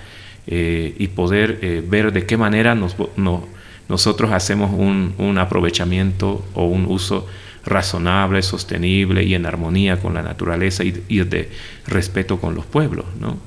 [0.47, 7.27] eh, y poder eh, ver de qué manera nosotros hacemos un, aprovechamiento o un uso
[7.63, 11.49] razonable, sostenible y en armonía con la naturaleza y, de
[11.85, 13.05] respeto con los pueblos.
[13.19, 13.37] ¿no?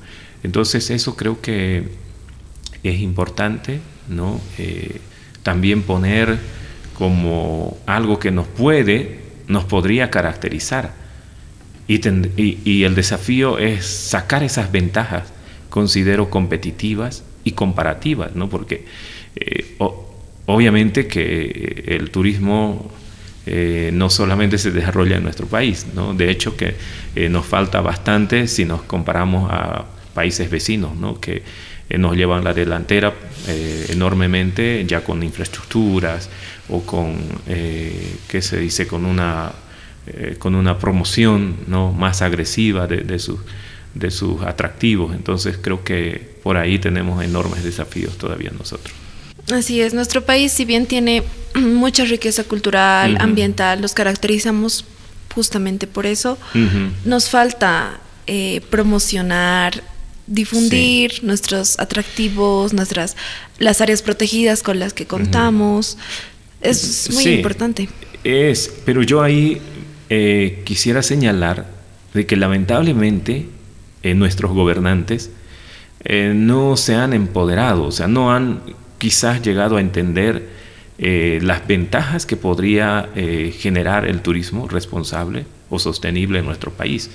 [0.43, 1.83] Entonces eso creo que
[2.83, 4.39] es importante, ¿no?
[4.57, 5.01] Eh,
[5.43, 6.37] también poner
[6.97, 10.93] como algo que nos puede, nos podría caracterizar.
[11.87, 11.99] Y,
[12.35, 15.34] y, el desafío es sacar esas ventajas
[15.75, 18.47] considero competitivas y comparativas, ¿no?
[18.47, 18.85] porque
[19.35, 19.75] eh,
[20.45, 22.89] obviamente que el turismo
[23.45, 26.13] eh, no solamente se desarrolla en nuestro país, ¿no?
[26.13, 26.75] de hecho que
[27.13, 29.83] eh, nos falta bastante si nos comparamos a
[30.13, 31.19] países vecinos, ¿no?
[31.19, 31.43] que
[31.97, 33.13] nos llevan la delantera
[33.89, 36.29] enormemente ya con infraestructuras
[36.69, 39.51] o con, ¿qué se dice?, con una,
[40.39, 41.91] con una promoción ¿no?
[41.91, 43.39] más agresiva de sus
[43.95, 45.15] de sus atractivos.
[45.15, 48.93] Entonces creo que por ahí tenemos enormes desafíos todavía nosotros.
[49.51, 51.23] Así es, nuestro país si bien tiene
[51.55, 54.85] mucha riqueza cultural, ambiental, nos caracterizamos
[55.33, 56.37] justamente por eso,
[57.03, 59.83] nos falta eh, promocionar,
[60.27, 63.17] difundir nuestros atractivos, nuestras
[63.59, 65.97] las áreas protegidas con las que contamos.
[66.61, 67.89] Es muy importante.
[68.23, 69.61] Es, pero yo ahí
[70.09, 71.67] eh, quisiera señalar
[72.13, 73.45] de que lamentablemente
[74.13, 75.31] nuestros gobernantes
[76.03, 78.61] eh, no se han empoderado, o sea, no han
[78.97, 80.47] quizás llegado a entender
[80.97, 87.09] eh, las ventajas que podría eh, generar el turismo responsable o sostenible en nuestro país.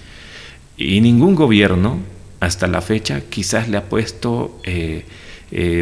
[0.77, 1.99] Y ningún gobierno
[2.41, 4.61] hasta la fecha quizás le ha puesto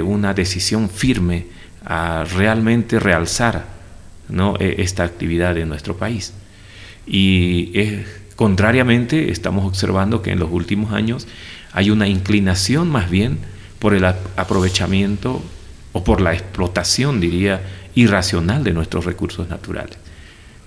[0.05, 1.47] una decisión firme
[1.85, 3.79] a realmente realzar.
[4.29, 6.35] E, esta actividad en nuestro país.
[7.07, 8.07] Y es
[8.38, 11.27] Contrariamente, estamos observando que en los últimos años
[11.72, 13.40] hay una inclinación más bien
[13.81, 15.42] por el aprovechamiento
[15.90, 17.61] o por la explotación, diría,
[17.96, 19.98] irracional de nuestros recursos naturales.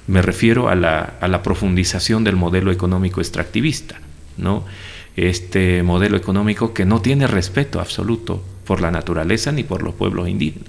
[0.08, 4.02] Me refiero a la, profundización del modelo económico extractivista,
[4.36, 4.66] ¿no?
[5.16, 10.28] este modelo económico que no tiene respeto absoluto por la naturaleza ni por los pueblos
[10.28, 10.68] indígenas.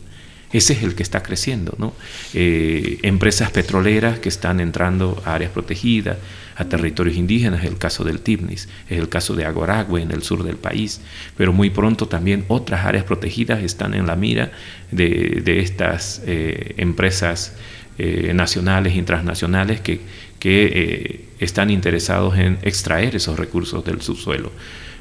[0.52, 1.74] Ese es el que está creciendo.
[1.78, 1.94] ¿no?
[2.32, 6.18] Eh, empresas petroleras que están entrando a áreas protegidas,
[6.56, 10.42] a territorios indígenas, el caso del Tibnis, es el caso de Agoragüe en el sur
[10.44, 11.00] del país,
[11.36, 14.52] pero muy pronto también otras áreas protegidas están en la mira
[14.90, 17.54] de, estas eh, empresas
[17.98, 20.00] eh, nacionales y transnacionales que,
[20.38, 24.52] que están interesados en extraer esos recursos del subsuelo.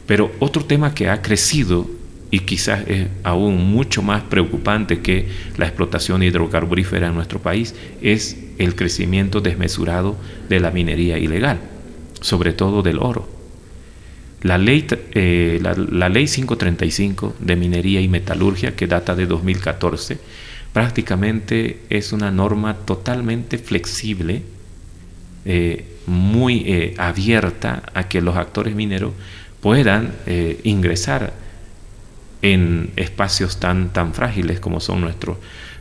[0.05, 1.89] Pero otro tema que ha crecido
[2.32, 8.38] y quizás es aún mucho más preocupante que la explotación hidrocarburífera en nuestro país, es
[8.58, 10.15] el crecimiento desmesurado
[10.48, 11.60] de la minería ilegal,
[12.22, 13.30] sobre todo del oro.
[14.44, 20.17] La ley, eh, la, ley 535 de minería y metalurgia, que data de 2014,
[20.72, 24.41] prácticamente es una norma totalmente flexible,
[25.44, 29.12] eh, muy eh, abierta a que los actores mineros
[29.60, 30.13] puedan
[30.63, 31.34] ingresar
[32.41, 35.38] en espacios tan, tan frágiles como son nuestros,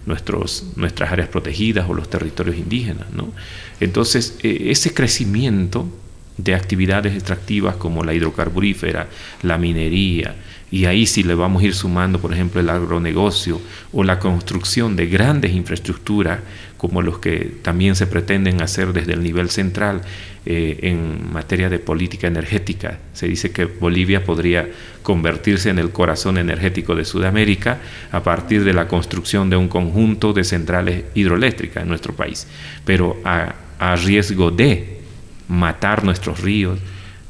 [0.06, 3.10] nuestros, nuestras áreas protegidas o los territorios indígenas.
[3.12, 3.32] ¿no?
[3.80, 5.88] Entonces, ese crecimiento
[6.36, 9.08] de actividades extractivas como la hidrocarburífera,
[9.42, 10.34] la minería,
[10.70, 13.60] y ahí sí le vamos a ir sumando, por ejemplo, el agronegocio
[13.92, 16.40] o la construcción de grandes infraestructuras
[16.80, 20.00] como los que también se pretenden hacer desde el nivel central
[20.46, 22.96] eh, en materia de política energética.
[23.12, 24.66] Se dice que Bolivia podría
[25.02, 30.32] convertirse en el corazón energético de Sudamérica a partir de la construcción de un conjunto
[30.32, 32.46] de centrales hidroeléctricas en nuestro país,
[32.86, 35.00] pero a riesgo de
[35.48, 36.78] matar nuestros ríos,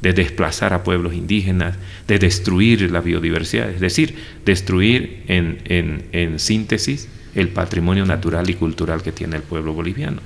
[0.00, 1.74] de desplazar a pueblos indígenas,
[2.06, 9.12] de destruir la biodiversidad, es decir, destruir en, síntesis el patrimonio natural y cultural que
[9.12, 10.20] tiene el pueblo boliviano.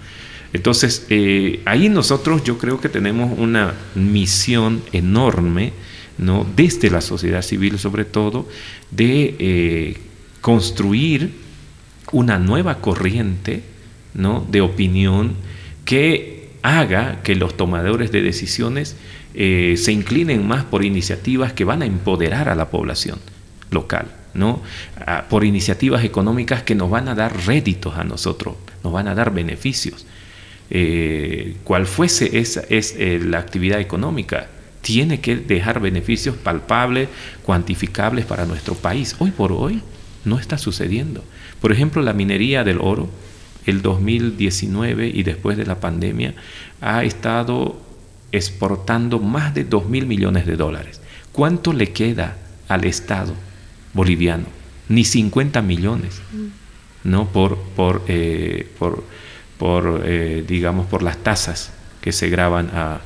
[0.53, 5.73] Entonces, eh, ahí nosotros yo creo que tenemos una misión enorme,
[6.17, 6.47] ¿no?
[6.55, 8.49] desde la sociedad civil sobre todo,
[8.93, 9.97] de eh,
[10.41, 11.33] construir
[12.13, 13.63] una nueva corriente
[14.15, 14.47] ¿no?
[14.49, 15.35] de opinión
[15.85, 18.97] que haga que los tomadores de decisiones
[19.35, 23.19] eh, se inclinen más por iniciativas que van a empoderar a la población
[23.71, 24.63] local, ¿no?
[25.29, 29.33] por iniciativas económicas que nos van a dar réditos a nosotros, nos van a dar
[29.33, 30.07] beneficios.
[30.71, 34.49] Eh, cual fuese esa es eh, la actividad económica,
[34.81, 37.09] tiene que dejar beneficios palpables,
[37.43, 39.17] cuantificables para nuestro país.
[39.19, 39.83] Hoy por hoy
[40.25, 41.25] no está sucediendo.
[41.61, 43.09] Por ejemplo, la minería del oro,
[43.67, 46.35] el 2019 y después de la pandemia,
[46.81, 47.81] ha estado
[48.33, 51.01] exportando más de 2 mil millones de dólares.
[51.33, 52.37] ¿Cuánto le queda
[52.69, 53.35] al Estado
[53.95, 54.45] boliviano?
[54.89, 56.21] Ni 50 millones,
[57.05, 57.29] ¿no?
[57.29, 59.05] Por, por, eh, por,
[59.59, 63.01] por eh, digamos, por las tasas que se graban a,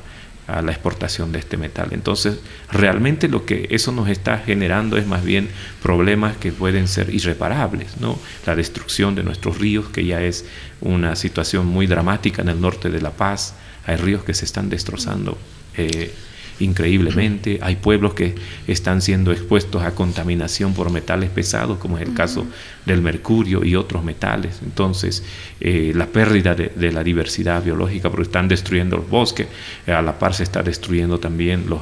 [0.49, 1.89] a la exportación de este metal.
[1.91, 2.39] Entonces,
[2.71, 5.47] realmente lo que eso nos está generando es más bien
[5.81, 8.19] problemas que pueden ser irreparables, ¿no?
[8.45, 10.45] La destrucción de nuestros ríos, que ya es
[10.81, 13.53] una situación muy dramática en el norte de La Paz,
[13.85, 15.37] hay ríos que se están destrozando
[15.77, 16.13] eh,
[16.59, 18.35] increíblemente, hay pueblos que
[18.67, 22.45] están siendo expuestos a contaminación por metales pesados, como es el caso
[22.85, 24.59] del mercurio y otros metales.
[24.63, 25.23] Entonces,
[25.59, 29.47] eh, la pérdida de, la diversidad biológica, porque están destruyendo los bosques,
[29.87, 31.81] eh, a la par se está destruyendo también los,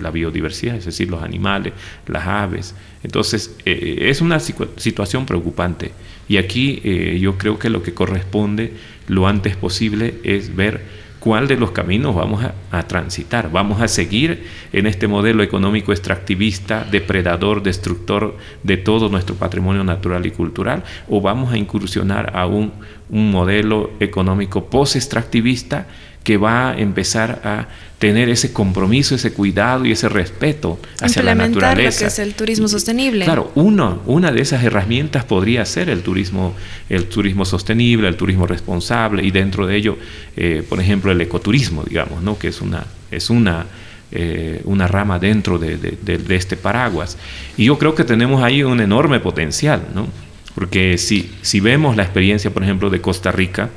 [0.00, 1.72] la biodiversidad, es decir, los animales,
[2.06, 2.74] las aves.
[3.02, 5.92] Entonces, es una situación preocupante.
[6.26, 6.80] Y aquí
[7.20, 8.72] yo creo que lo que corresponde
[9.08, 13.50] lo antes posible es ver cuál de los caminos vamos a, transitar.
[13.50, 20.26] Vamos a seguir en este modelo económico extractivista, depredador, destructor de todo nuestro patrimonio natural
[20.26, 22.74] y cultural, o vamos a incursionar a un,
[23.08, 25.86] un modelo económico post-extractivista
[26.24, 31.34] que va a empezar a tener ese compromiso, ese cuidado y ese respeto hacia la
[31.34, 32.00] naturaleza.
[32.00, 33.24] Lo que es el turismo sostenible.
[33.24, 36.54] Claro, uno, una de esas herramientas podría ser el turismo,
[36.88, 39.98] el turismo sostenible, el turismo responsable y dentro de ello,
[40.36, 42.38] eh, por ejemplo, el ecoturismo, digamos, ¿no?
[42.38, 43.66] que es una, es una,
[44.10, 47.18] eh, una rama dentro de, de, este paraguas.
[47.56, 50.08] Y yo creo que tenemos ahí un enorme potencial, ¿no?
[50.54, 53.70] porque si, si vemos la experiencia, por ejemplo, de Costa Rica,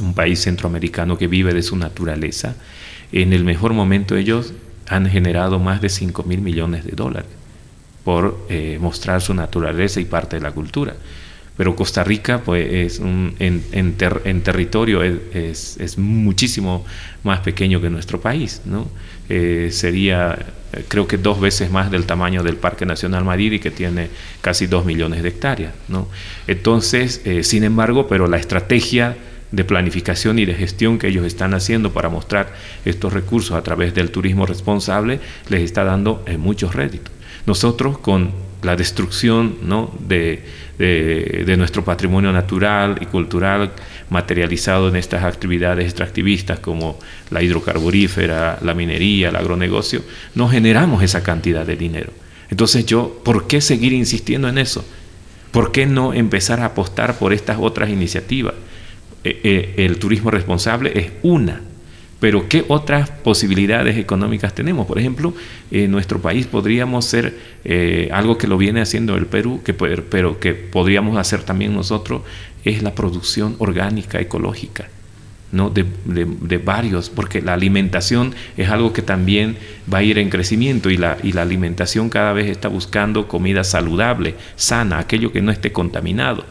[0.00, 2.56] un país centroamericano que vive de su naturaleza,
[3.12, 4.52] en el mejor momento ellos
[4.88, 7.30] han generado más de 5 mil millones de dólares
[8.04, 10.94] por eh, mostrar su naturaleza y parte de la cultura.
[11.56, 16.84] Pero Costa Rica, pues, es un, en, en, territorio es, es, muchísimo
[17.22, 18.88] más pequeño que nuestro país, ¿no?
[19.28, 20.36] Eh, sería,
[20.88, 24.08] creo que dos veces más del tamaño del Parque Nacional Madrid que tiene
[24.40, 26.08] casi 2 millones de hectáreas, ¿no?
[26.48, 29.16] Entonces, eh, sin embargo, pero la estrategia
[29.54, 32.52] de planificación y de gestión que ellos están haciendo para mostrar
[32.84, 37.12] estos recursos a través del turismo responsable les está dando eh, muchos réditos.
[37.46, 39.92] Nosotros con la destrucción ¿no?
[40.08, 40.42] de,
[40.78, 43.72] de, nuestro patrimonio natural y cultural
[44.08, 46.98] materializado en estas actividades extractivistas como
[47.30, 50.02] la hidrocarburífera, la minería, el agronegocio,
[50.34, 52.12] no generamos esa cantidad de dinero.
[52.50, 54.84] Entonces yo, ¿por qué seguir insistiendo en eso?
[55.50, 58.54] ¿Por qué no empezar a apostar por estas otras iniciativas?
[59.24, 61.62] Eh, eh, el turismo responsable es una,
[62.20, 64.86] pero ¿qué otras posibilidades económicas tenemos?
[64.86, 65.34] Por ejemplo,
[65.70, 70.38] en nuestro país podríamos ser eh, algo que lo viene haciendo el Perú, que, pero
[70.38, 72.22] que podríamos hacer también nosotros,
[72.64, 74.88] es la producción orgánica, ecológica.
[75.52, 75.70] ¿no?
[75.70, 79.56] De, de, varios, porque la alimentación es algo que también
[79.92, 83.62] va a ir en crecimiento y la, y la alimentación cada vez está buscando comida
[83.62, 86.44] saludable, sana, aquello que no esté contaminado.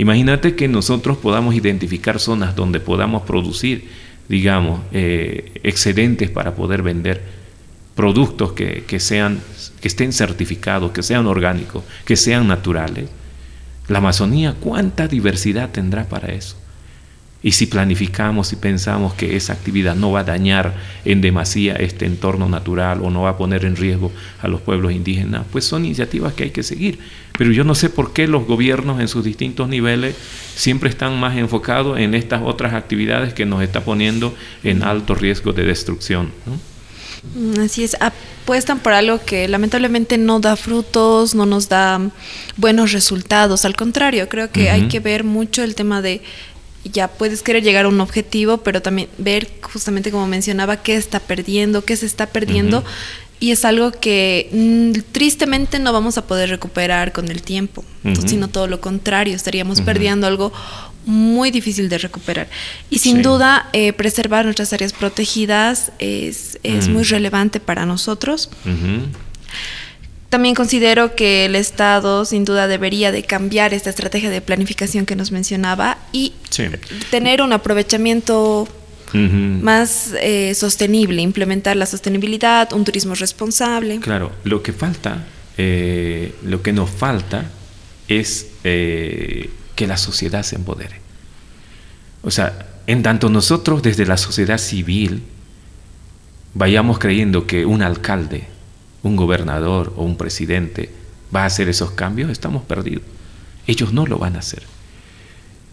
[0.00, 3.86] Imagínate que nosotros podamos identificar zonas donde podamos producir,
[4.30, 7.20] digamos, eh, excedentes para poder vender
[7.94, 9.40] productos que, que, sean,
[9.82, 13.10] que estén certificados, que sean orgánicos, que sean naturales.
[13.88, 16.56] La Amazonía, ¿cuánta diversidad tendrá para eso?
[17.42, 20.74] Y si planificamos y pensamos que esa actividad no va a dañar
[21.04, 24.12] en demasía este entorno natural o no va a poner en riesgo
[24.42, 26.98] a los pueblos indígenas, pues son iniciativas que hay que seguir.
[27.38, 30.14] Pero yo no sé por qué los gobiernos en sus distintos niveles
[30.54, 35.54] siempre están más enfocados en estas otras actividades que nos está poniendo en alto riesgo
[35.54, 36.30] de destrucción.
[37.34, 42.00] Mm, así es, apuestan por algo que lamentablemente no da frutos, no nos da
[42.56, 43.64] buenos resultados.
[43.64, 46.22] Al contrario, creo que hay que ver mucho el tema de
[46.84, 51.20] ya puedes querer llegar a un objetivo, pero también ver justamente como mencionaba qué está
[51.20, 52.84] perdiendo, qué se está perdiendo.
[53.38, 57.84] Y es algo que mm, tristemente no vamos a poder recuperar con el tiempo,
[58.26, 60.52] sino todo lo contrario, estaríamos perdiendo algo
[61.06, 62.48] muy difícil de recuperar.
[62.90, 68.50] Y sin duda, eh, preservar nuestras áreas protegidas es, es muy relevante para nosotros.
[70.30, 75.16] También considero que el Estado sin duda debería de cambiar esta estrategia de planificación que
[75.16, 76.32] nos mencionaba y
[77.10, 78.68] tener un aprovechamiento
[79.12, 83.98] más eh, sostenible, implementar la sostenibilidad, un turismo responsable.
[83.98, 85.26] Claro, lo que falta,
[85.58, 87.50] eh, lo que nos falta
[88.06, 91.00] es eh, que la sociedad se empodere.
[92.22, 95.24] O sea, en tanto nosotros desde la sociedad civil
[96.54, 98.46] vayamos creyendo que un alcalde,
[99.02, 100.90] un gobernador o un presidente
[101.34, 103.04] va a hacer esos cambios, estamos perdidos.
[103.66, 104.62] Ellos no lo van a hacer.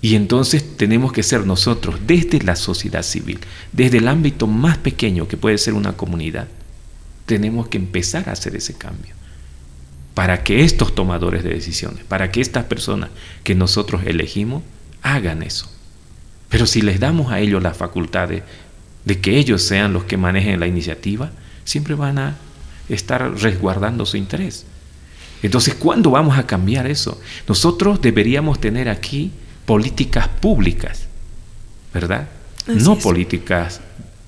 [0.01, 3.39] Y entonces tenemos que ser nosotros, desde la sociedad civil,
[3.71, 6.47] desde el ámbito más pequeño que puede ser una comunidad,
[7.25, 9.15] tenemos que empezar a hacer ese cambio.
[10.13, 13.09] Para que estos tomadores de decisiones, para que estas personas
[13.43, 14.63] que nosotros elegimos,
[15.01, 15.71] hagan eso.
[16.49, 18.43] Pero si les damos a ellos las facultades
[19.05, 21.31] de que ellos sean los que manejen la iniciativa,
[21.65, 22.37] siempre van a
[22.89, 24.65] estar resguardando su interés.
[25.43, 27.21] Entonces, ¿cuándo vamos a cambiar eso?
[27.47, 29.31] Nosotros deberíamos tener aquí
[29.65, 31.07] políticas públicas,
[31.93, 32.27] ¿verdad?
[32.67, 33.81] no políticas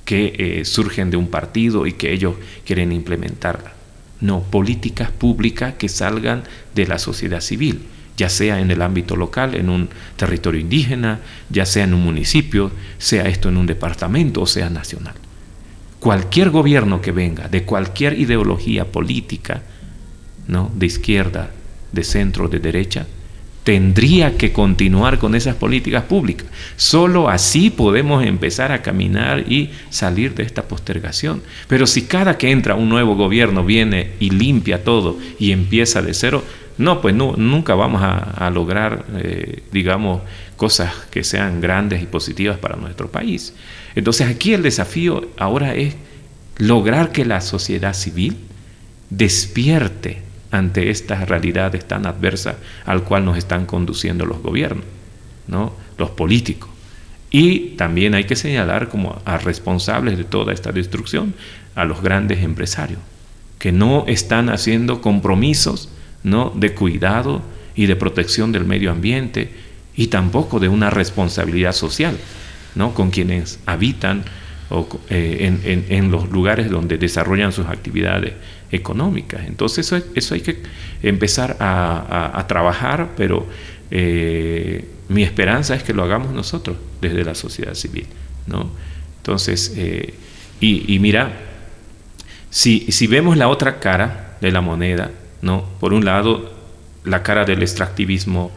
[0.06, 2.36] que eh, surgen de un partido y que ellos
[2.66, 3.74] quieren implementarla.
[4.22, 6.44] No, políticas públicas que salgan
[6.74, 7.82] de la sociedad civil,
[8.18, 12.72] ya sea en el ámbito local, en un territorio indígena, ya sea en un municipio,
[12.98, 15.16] sea esto en un departamento o sea nacional
[16.00, 19.62] cualquier gobierno que venga, de cualquier ideología política,
[20.48, 20.72] ¿no?
[20.74, 21.52] de izquierda,
[21.92, 23.06] de centro, de derecha,
[23.64, 26.48] tendría que continuar con esas políticas públicas.
[26.76, 31.44] Solo así podemos empezar a caminar y salir de esta postergación.
[31.68, 36.14] Pero si cada que entra un nuevo gobierno viene y limpia todo y empieza de
[36.14, 36.44] cero,
[36.80, 40.22] no, pues nunca vamos a, lograr, eh, digamos,
[40.56, 43.54] cosas que sean grandes y positivas para nuestro país.
[43.96, 45.96] Entonces aquí el desafío ahora es
[46.58, 48.38] lograr que la sociedad civil
[49.10, 50.22] despierte
[50.52, 54.86] ante estas realidades tan adversas al cual nos están conduciendo los gobiernos,
[55.48, 55.74] ¿no?
[55.98, 56.70] los políticos.
[57.32, 61.36] Y también hay que señalar como a responsables de toda esta destrucción
[61.76, 63.00] a los grandes empresarios,
[63.60, 65.90] que no están haciendo compromisos
[66.24, 66.52] ¿no?
[66.56, 67.42] de cuidado
[67.76, 69.52] y de protección del medio ambiente
[69.96, 72.18] y tampoco de una responsabilidad social.
[72.76, 72.94] ¿No?
[72.94, 74.24] con quienes habitan
[75.10, 78.34] eh, en, los lugares donde desarrollan sus actividades
[78.72, 79.42] económicas.
[79.48, 80.62] Entonces eso, eso hay que
[81.02, 83.48] empezar a, trabajar, pero
[83.90, 88.06] eh, mi esperanza es que lo hagamos nosotros desde la sociedad civil.
[88.46, 88.70] ¿no?
[89.18, 90.14] Entonces, eh,
[90.62, 91.32] y, y, mira,
[92.52, 95.10] si, si vemos la otra cara de la moneda,
[95.42, 95.66] ¿no?
[95.80, 96.54] por un lado,
[97.06, 98.52] la cara del extractivismo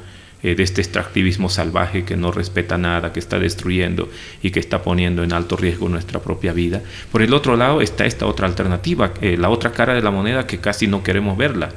[0.45, 4.11] eh, de este extractivismo salvaje que no respeta nada, que está destruyendo
[4.43, 6.83] y que está poniendo en alto riesgo nuestra propia vida.
[7.13, 10.45] Por el otro lado está esta otra alternativa, eh, la otra cara de la moneda
[10.45, 11.69] que casi no queremos verla.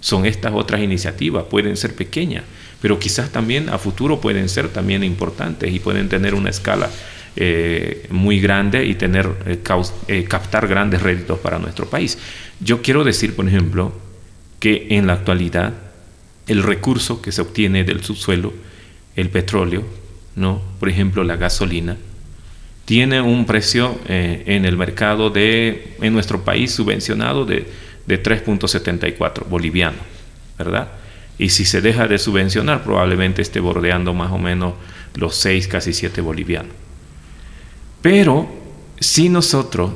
[0.00, 2.44] Son estas otras iniciativas, pueden ser pequeñas,
[2.82, 6.90] pero quizás también a futuro pueden ser también importantes y pueden tener una escala
[7.36, 9.30] eh, muy grande y tener
[10.28, 12.18] captar grandes réditos para nuestro país.
[12.60, 13.92] Yo quiero decir, por ejemplo,
[14.58, 15.72] que en la actualidad
[16.50, 18.52] el recurso que se obtiene del subsuelo,
[19.14, 19.84] el petróleo,
[20.34, 20.60] ¿no?
[20.80, 21.96] por ejemplo la gasolina,
[22.84, 27.68] tiene un precio eh, en el mercado de, en nuestro país subvencionado de,
[28.04, 29.98] de 3.74 boliviano,
[30.58, 30.88] ¿verdad?
[31.38, 34.74] Y si se deja de subvencionar, probablemente esté bordeando más o menos
[35.14, 36.72] los 6, casi 7 bolivianos.
[38.02, 38.50] Pero
[38.98, 39.92] si nosotros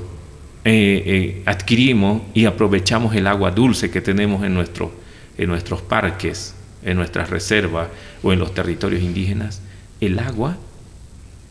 [0.65, 5.04] eh, eh, adquirimos y aprovechamos el agua dulce que tenemos en nuestro
[5.39, 7.89] en nuestros parques, en nuestras reservas
[8.23, 9.61] o en los territorios indígenas,
[10.01, 10.57] el agua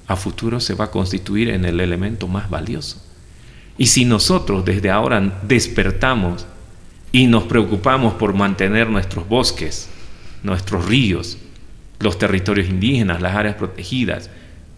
[0.07, 3.01] a futuro se va a constituir en el elemento más valioso.
[3.77, 6.45] Y si nosotros desde ahora despertamos
[7.11, 9.89] y nos preocupamos por mantener nuestros bosques,
[10.43, 11.37] nuestros ríos,
[11.99, 14.29] los territorios indígenas, las áreas protegidas,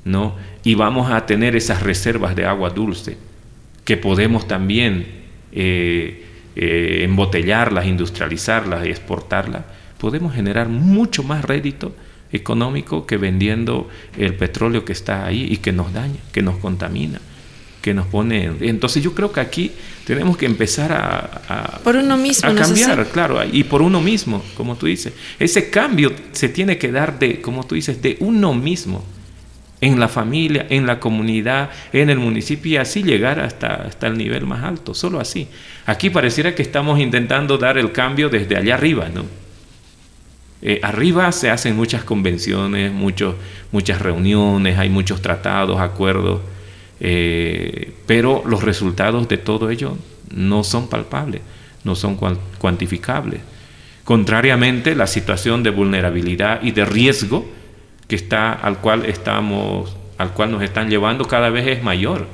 [0.06, 0.36] ¿no?
[0.64, 3.18] Y vamos a tener esas reservas de agua dulce
[3.84, 5.08] que podemos también
[5.52, 6.26] eh,
[6.56, 9.64] eh, embotellarlas, industrializarlas y exportarlas,
[9.98, 11.96] podemos generar mucho más rédito
[12.32, 17.20] económico que vendiendo el petróleo que está ahí y que nos daña, que nos contamina
[17.86, 18.52] que nos pone.
[18.62, 19.72] Entonces yo creo que aquí
[20.08, 24.76] tenemos que empezar a, por uno mismo, a cambiar, claro, y por uno mismo, como
[24.76, 25.14] tú dices.
[25.38, 29.06] Ese cambio se tiene que dar de, como tú dices, de uno mismo,
[29.86, 34.18] en la familia, en la comunidad, en el municipio y así llegar hasta, hasta el
[34.18, 35.48] nivel más alto, solo así.
[35.86, 39.26] Aquí pareciera que estamos intentando dar el cambio desde allá arriba, ¿no?
[40.62, 46.42] Eh, arriba se hacen muchas convenciones, muchas reuniones, hay muchos tratados, acuerdos
[47.00, 49.98] eh, pero los resultados de todo ello
[50.34, 51.42] no son palpables,
[51.84, 52.18] no son
[52.58, 53.42] cuantificables.
[54.04, 57.46] Contrariamente, la situación de vulnerabilidad y de riesgo
[58.08, 62.28] que está al cual estamos al cual nos están llevando cada vez es mayor.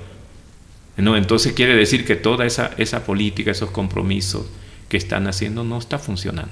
[0.98, 1.18] ¿no?
[1.18, 4.46] Entonces quiere decir que toda esa, esa política, esos compromisos
[4.88, 6.52] que están haciendo no está funcionando.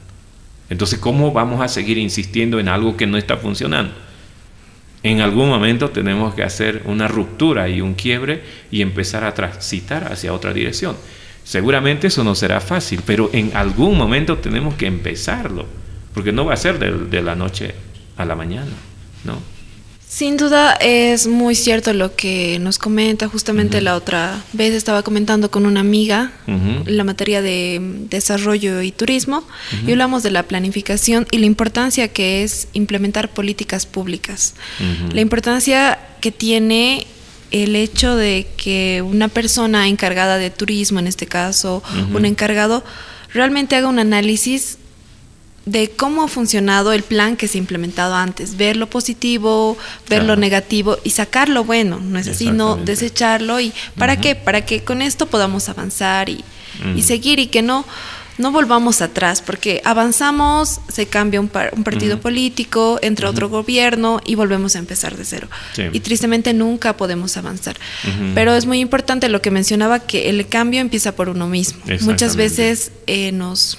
[0.70, 3.94] Entonces, ¿cómo vamos a seguir insistiendo en algo que no está funcionando?
[5.02, 10.12] En algún momento tenemos que hacer una ruptura y un quiebre y empezar a transitar
[10.12, 10.96] hacia otra dirección.
[11.44, 15.66] Seguramente eso no será fácil, pero en algún momento tenemos que empezarlo,
[16.14, 17.74] porque no va a ser de, de la noche
[18.18, 18.72] a la mañana,
[19.24, 19.40] ¿no?
[20.10, 23.28] Sin duda es muy cierto lo que nos comenta.
[23.28, 26.32] Justamente la otra vez estaba comentando con una amiga
[26.86, 29.44] la materia de desarrollo y turismo
[29.86, 34.56] y hablamos de la planificación y la importancia que es implementar políticas públicas.
[35.14, 37.06] La importancia que tiene
[37.52, 42.84] el hecho de que una persona encargada de turismo, en este caso, un encargado,
[43.32, 44.80] realmente haga un análisis
[45.72, 49.78] de cómo ha funcionado el plan que se ha implementado antes, ver lo positivo,
[50.10, 54.36] ver lo negativo y sacar lo bueno, no es así, no desecharlo y ¿para qué?
[54.36, 56.44] Para que con esto podamos avanzar y,
[57.02, 57.86] seguir y que no
[58.38, 64.78] no volvamos atrás, porque avanzamos, se cambia un, partido político, entra otro gobierno y volvemos
[64.78, 65.50] a empezar de cero.
[65.92, 67.76] Y tristemente nunca podemos avanzar.
[68.34, 71.82] Pero es muy importante lo que mencionaba, que el cambio empieza por uno mismo.
[72.00, 73.78] Muchas veces eh, nos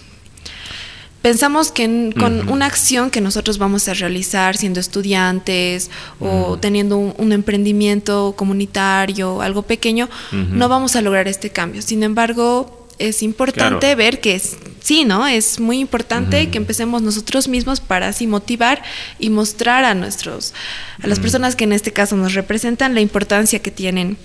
[1.22, 7.32] Pensamos que con una acción que nosotros vamos a realizar siendo estudiantes o teniendo un,
[7.32, 11.82] emprendimiento comunitario, algo pequeño, no vamos a lograr este cambio.
[11.82, 14.40] Sin embargo, es importante ver que
[14.80, 15.26] sí, ¿no?
[15.26, 18.82] Es muy importante que empecemos nosotros mismos para así motivar
[19.18, 20.54] y mostrar a nuestros,
[21.02, 24.16] a las personas que en este caso nos representan la importancia que tienen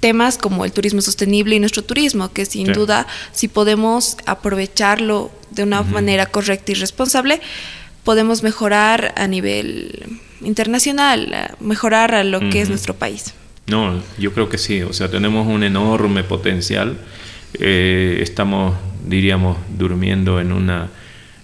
[0.00, 5.62] temas como el turismo sostenible y nuestro turismo, que sin duda si podemos aprovecharlo de
[5.62, 7.40] una manera correcta y responsable,
[8.04, 10.06] podemos mejorar a nivel
[10.40, 13.34] internacional, mejorar a lo que es nuestro país.
[13.66, 16.96] No, yo creo que sí, o sea, tenemos un enorme potencial,
[17.54, 18.74] eh, estamos,
[19.06, 20.90] diríamos, durmiendo en una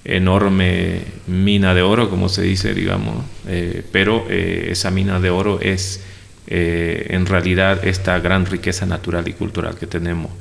[0.04, 5.60] enorme mina de oro, como se dice, digamos, eh, pero eh, esa mina de oro
[5.60, 6.02] es
[6.50, 10.32] eh, en realidad esta gran riqueza natural y cultural que tenemos,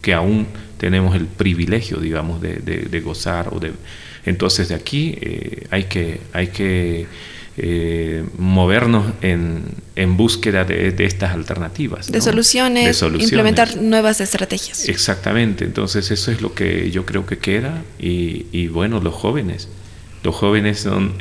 [0.00, 0.46] que aún
[0.78, 3.48] tenemos el privilegio, digamos, de, gozar.
[3.52, 3.72] O de,
[4.24, 7.08] entonces de aquí eh, hay que, hay que
[7.56, 9.64] eh, movernos en,
[9.96, 12.12] en búsqueda de, estas alternativas.
[12.12, 14.88] De, soluciones, implementar nuevas estrategias.
[14.88, 19.66] Exactamente, entonces eso es lo que yo creo que queda y, y bueno, los jóvenes.
[20.22, 21.14] Los jóvenes son,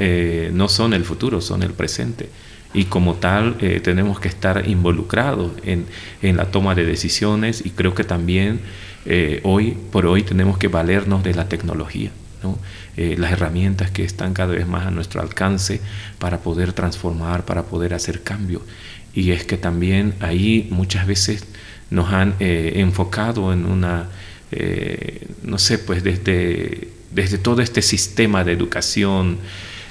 [0.54, 2.30] no son el futuro, son el presente
[2.74, 5.86] y como tal eh, tenemos que estar involucrados en,
[6.22, 8.60] en, la toma de decisiones y creo que también
[9.06, 12.12] eh, hoy por hoy tenemos que valernos de la tecnología.
[12.44, 12.60] ¿no?
[12.98, 15.82] Eh, las herramientas que están cada vez más a nuestro alcance
[16.20, 18.62] para poder transformar, para poder hacer cambios.
[19.14, 21.46] Y es que también ahí muchas veces
[21.90, 24.10] nos han enfocado en una,
[25.42, 29.40] no sé, pues desde, desde todo este sistema de educación,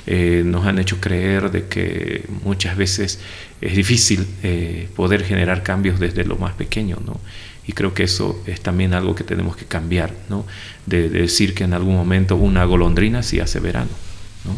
[0.07, 3.19] eh, nos han hecho creer de que muchas veces
[3.61, 7.21] es difícil eh, poder generar cambios desde lo más pequeño, ¿no?
[7.67, 10.47] Y creo que eso es también algo que tenemos que cambiar, ¿no?
[10.87, 13.91] De, decir que en algún momento una golondrina sí hace verano,
[14.45, 14.57] ¿no?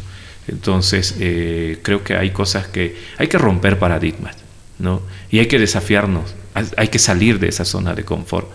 [0.49, 4.37] Entonces, eh, creo que hay cosas que hay que romper paradigmas,
[4.79, 5.01] ¿no?
[5.31, 6.35] Y hay que desafiarnos,
[6.77, 8.51] hay que salir de esa zona de confort.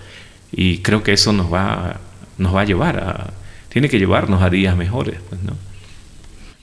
[0.52, 2.00] Y creo que eso nos va,
[2.38, 3.34] nos va a llevar a,
[3.70, 5.58] tiene que llevarnos a días mejores, pues, ¿no?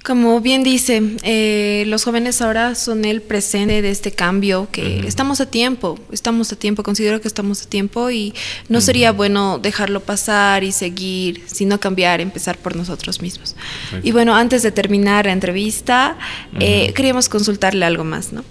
[0.03, 5.43] Como bien dice, eh, los jóvenes ahora son el presente de este cambio, que estamos
[5.43, 8.33] a tiempo, estamos a tiempo, considero que estamos a tiempo y
[8.71, 13.57] no sería bueno dejarlo pasar y seguir, sino cambiar, empezar por nosotros mismos.
[14.03, 16.17] Y bueno, antes de terminar la entrevista,
[16.59, 18.43] eh, queríamos consultarle algo más, ¿no?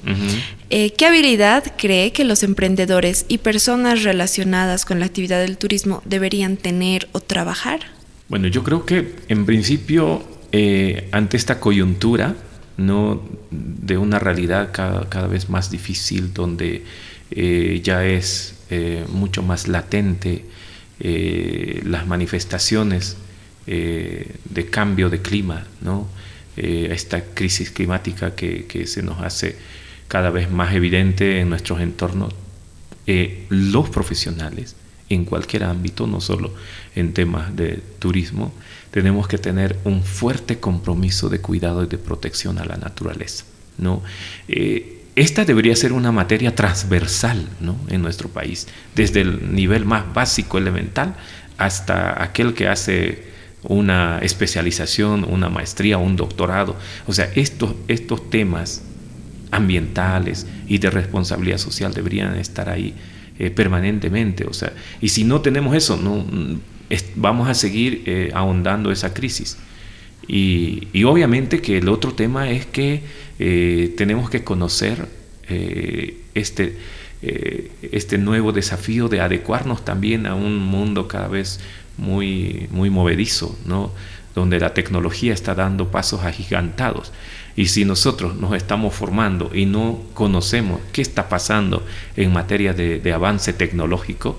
[0.69, 6.03] Eh, ¿Qué habilidad cree que los emprendedores y personas relacionadas con la actividad del turismo
[6.05, 7.79] deberían tener o trabajar?
[8.27, 12.35] Bueno, yo creo que en principio eh, ante esta coyuntura
[12.77, 13.21] ¿no?
[13.51, 16.83] de una realidad cada, vez más difícil, donde
[17.31, 20.45] eh, ya es eh, mucho más latente
[21.01, 23.15] las manifestaciones
[23.65, 26.09] de cambio de clima, ¿no?
[26.57, 29.55] esta crisis climática que, que, se nos hace
[30.09, 32.35] cada vez más evidente en nuestros entornos,
[33.47, 34.75] los profesionales
[35.07, 36.53] en cualquier ámbito, no solo
[36.95, 38.51] en temas de turismo,
[38.91, 43.45] tenemos que tener un fuerte compromiso de cuidado y de protección a la naturaleza.
[43.77, 44.01] ¿no?
[44.47, 47.75] Eh, esta debería ser una materia transversal ¿no?
[47.89, 51.15] en nuestro país, desde el nivel más básico, elemental,
[51.57, 53.29] hasta aquel que hace
[53.63, 56.77] una especialización, una maestría, un doctorado.
[57.07, 58.83] O sea, estos, estos temas
[59.51, 62.93] ambientales y de responsabilidad social deberían estar ahí
[63.37, 64.45] eh, permanentemente.
[64.45, 64.71] O sea,
[65.01, 66.25] y si no tenemos eso, no,
[67.15, 69.57] vamos a seguir eh, ahondando esa crisis.
[70.27, 73.01] Y, obviamente que el otro tema es que
[73.39, 75.07] eh, tenemos que conocer
[75.47, 76.77] eh, este,
[77.81, 81.59] este nuevo desafío de adecuarnos también a un mundo cada vez
[81.97, 83.91] muy, muy movedizo, ¿no?
[84.35, 87.11] donde la tecnología está dando pasos agigantados.
[87.55, 91.83] Y si nosotros nos estamos formando y no conocemos qué está pasando
[92.15, 94.37] en materia de avance tecnológico,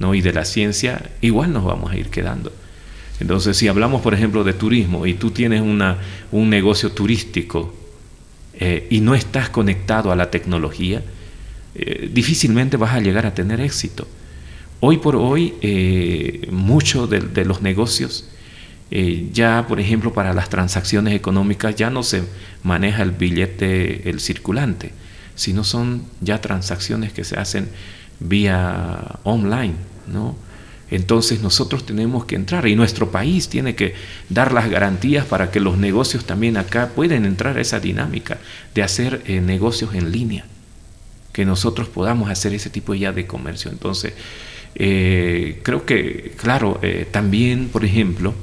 [0.00, 0.14] ¿no?
[0.14, 2.52] y de la ciencia, igual nos vamos a ir quedando.
[3.20, 5.98] Entonces, si hablamos, por ejemplo, de turismo y tú tienes una,
[6.32, 7.74] un negocio turístico
[8.54, 11.02] eh, y no estás conectado a la tecnología,
[11.74, 14.08] eh, difícilmente vas a llegar a tener éxito.
[14.80, 18.26] Hoy por hoy, eh, muchos de, los negocios,
[19.32, 22.24] ya, por ejemplo, para las transacciones económicas, ya no se
[22.64, 24.92] maneja el billete, el circulante,
[25.36, 27.68] sino son ya transacciones que se hacen
[28.20, 29.74] vía online,
[30.06, 30.36] ¿no?
[30.90, 33.94] Entonces nosotros tenemos que entrar y nuestro país tiene que
[34.28, 38.38] dar las garantías para que los negocios también acá puedan entrar a esa dinámica
[38.74, 40.44] de hacer eh, negocios en línea,
[41.32, 43.70] que nosotros podamos hacer ese tipo ya de comercio.
[43.70, 44.14] Entonces,
[44.74, 48.34] eh, creo que, claro, eh, también, por ejemplo,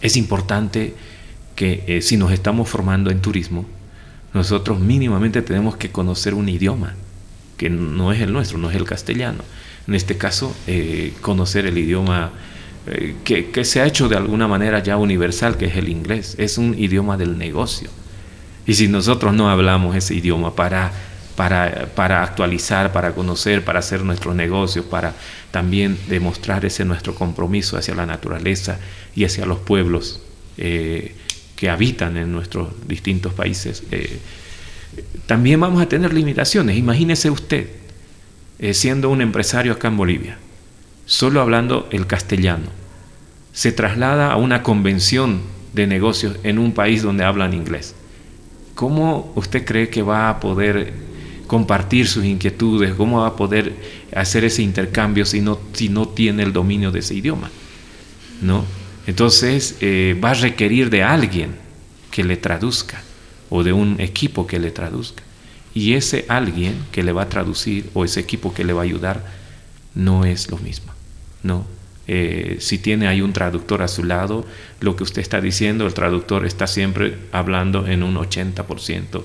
[0.00, 0.94] es importante
[1.54, 3.66] que si nos estamos formando en turismo,
[4.34, 6.94] nosotros mínimamente tenemos que conocer un idioma
[7.56, 9.42] que no es el nuestro, no es el castellano.
[9.86, 12.32] En este caso, eh, conocer el idioma
[12.86, 16.36] eh, que, se ha hecho de alguna manera ya universal, que es el inglés.
[16.38, 17.90] Es un idioma del negocio.
[18.66, 20.92] Y si nosotros no hablamos ese idioma para,
[21.36, 25.14] para, para actualizar, para conocer, para hacer nuestros negocios, para
[25.50, 28.78] también demostrar ese nuestro compromiso hacia la naturaleza
[29.14, 30.20] y hacia los pueblos
[30.58, 31.14] eh,
[31.54, 33.82] que habitan en nuestros distintos países,
[35.26, 36.76] también vamos a tener limitaciones.
[36.76, 37.68] Imagínese usted,
[38.58, 40.38] eh, siendo un empresario acá en Bolivia,
[41.04, 42.66] solo hablando el castellano,
[43.52, 45.40] se traslada a una convención
[45.72, 47.94] de negocios en un país donde hablan inglés.
[48.74, 50.92] ¿Cómo usted cree que va a poder
[51.46, 52.94] compartir sus inquietudes?
[52.94, 53.72] ¿Cómo va a poder
[54.14, 57.50] hacer ese intercambio si no, si no tiene el dominio de ese idioma?
[58.42, 58.64] ¿No?
[59.06, 61.56] Entonces eh, va a requerir de alguien
[62.10, 63.02] que le traduzca
[63.50, 65.22] o de un equipo que le traduzca.
[65.74, 68.84] Y ese alguien que le va a traducir o ese equipo que le va a
[68.84, 69.24] ayudar
[69.94, 70.92] no es lo mismo.
[71.42, 71.66] No.
[72.08, 74.46] Eh, si tiene ahí un traductor a su lado,
[74.80, 79.22] lo que usted está diciendo, el traductor está siempre hablando en un 80%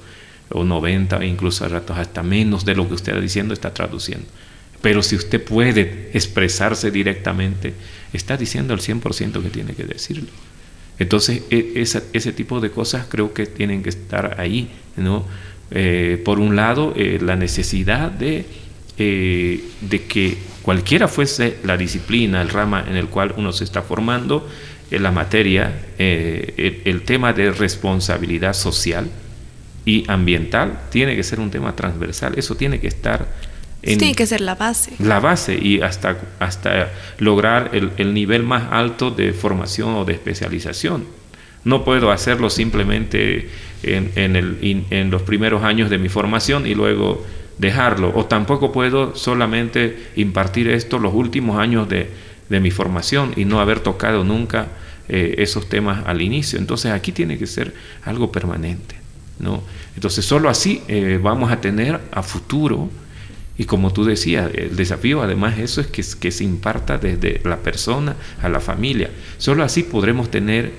[0.49, 4.25] o 90%, incluso a ratos hasta menos de lo que usted está diciendo, está traduciendo.
[4.81, 7.73] Pero si usted puede expresarse directamente,
[8.13, 10.27] está diciendo el 100% que tiene que decirlo.
[10.99, 15.25] Entonces, e, ese tipo de cosas creo que tienen que estar ahí, ¿no?
[15.71, 18.45] Eh, por un lado, eh, la necesidad de,
[18.97, 23.81] eh, de que cualquiera fuese la disciplina, el rama en el cual uno se está
[23.81, 24.47] formando,
[24.91, 29.09] la materia, el, el, tema de responsabilidad social
[29.85, 33.25] y ambiental tiene que ser un tema transversal, eso tiene que estar
[33.81, 34.93] tiene que ser la base.
[34.99, 41.05] La base y hasta, hasta lograr el, nivel más alto de formación o de especialización.
[41.63, 43.49] No puedo hacerlo simplemente
[43.83, 47.25] en, el, en los primeros años de mi formación y luego
[47.57, 48.11] dejarlo.
[48.15, 52.09] O tampoco puedo solamente impartir esto los últimos años de,
[52.49, 54.67] de mi formación y no haber tocado nunca
[55.07, 56.59] eh, esos temas al inicio.
[56.59, 57.73] Entonces aquí tiene que ser
[58.03, 58.95] algo permanente.
[59.39, 59.63] ¿no?
[59.95, 62.89] Entonces solo así eh, vamos a tener a futuro,
[63.61, 67.57] y como tú decías, el desafío además eso es que, que se imparta desde la
[67.57, 69.11] persona a la familia.
[69.37, 70.71] Solo así podremos tener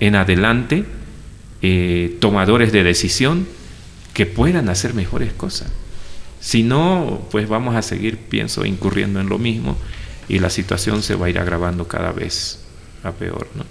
[0.00, 0.86] en adelante
[1.60, 3.46] eh, tomadores de decisión
[4.14, 5.68] que puedan hacer mejores cosas.
[6.40, 9.76] Si no, pues vamos a seguir, pienso, incurriendo en lo mismo
[10.26, 12.60] y la situación se va a ir agravando cada vez
[13.02, 13.66] a peor, ¿no?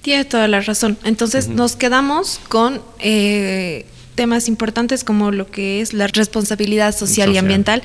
[0.00, 0.96] Tiene toda la razón.
[1.04, 3.84] Entonces nos quedamos con eh,
[4.18, 7.84] temas importantes como lo que es la responsabilidad social, y ambiental,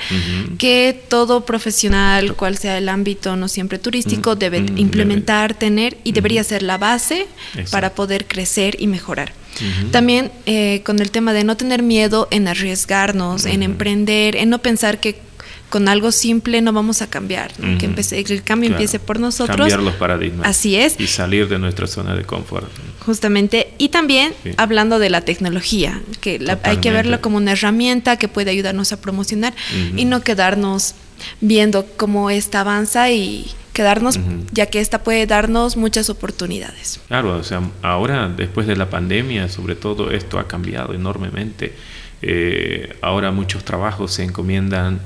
[0.58, 6.44] que todo profesional, cual sea el ámbito, no siempre turístico, debe implementar, tener y debería
[6.44, 7.28] ser la base
[7.70, 9.32] para poder crecer y mejorar.
[9.92, 14.58] También eh, con el tema de no tener miedo en arriesgarnos, en emprender, en no
[14.58, 15.20] pensar que
[15.74, 19.58] con algo simple no vamos a cambiar, que el cambio empiece por nosotros.
[19.58, 20.48] Cambiar los paradigmas.
[20.48, 21.00] Así es.
[21.00, 22.68] Y salir de nuestra zona de confort.
[23.00, 23.74] Justamente.
[23.80, 28.52] Y también hablando de la tecnología, que hay que verlo como una herramienta que puede
[28.52, 29.56] ayudarnos a promocionar
[29.98, 30.94] y no quedarnos
[31.42, 34.20] viendo cómo esta avanza y quedarnos,
[34.52, 37.00] ya que esta puede darnos muchas oportunidades.
[37.08, 41.74] Claro, o sea, ahora después de la pandemia, sobre todo esto ha cambiado enormemente.
[42.22, 45.02] Eh, ahora muchos trabajos se encomiendan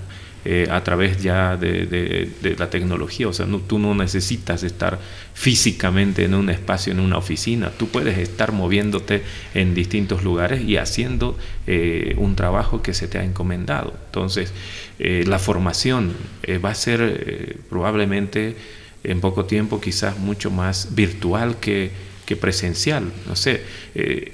[0.45, 3.27] eh, a través ya de, la tecnología.
[3.27, 4.97] O sea, no, tú no necesitas estar
[5.33, 7.71] físicamente en un espacio, en una oficina.
[7.71, 9.23] Tú puedes estar moviéndote
[9.53, 13.93] en distintos lugares y haciendo eh, un trabajo que se te ha encomendado.
[14.05, 14.53] Entonces,
[14.99, 16.13] eh, la formación
[16.63, 18.55] va a ser probablemente
[19.03, 21.91] en poco tiempo quizás mucho más virtual que,
[22.39, 23.11] presencial.
[23.27, 23.63] No sé,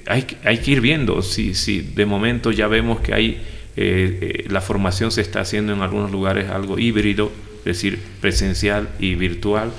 [0.05, 3.41] hay, hay que ir viendo si, si de momento ya vemos que hay
[3.75, 8.89] eh, eh, la formación se está haciendo en algunos lugares algo híbrido, es decir, presencial
[8.99, 9.71] y virtual.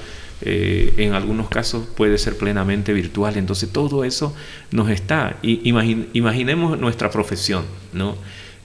[0.42, 3.36] Eh, en algunos casos puede ser plenamente virtual.
[3.36, 4.34] Entonces todo eso
[4.70, 5.36] nos está.
[5.42, 8.16] imaginemos nuestra profesión ¿no?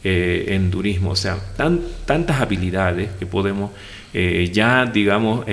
[0.02, 3.72] en turismo, o sea, tan, tantas habilidades que podemos
[4.14, 5.46] ya, digamos,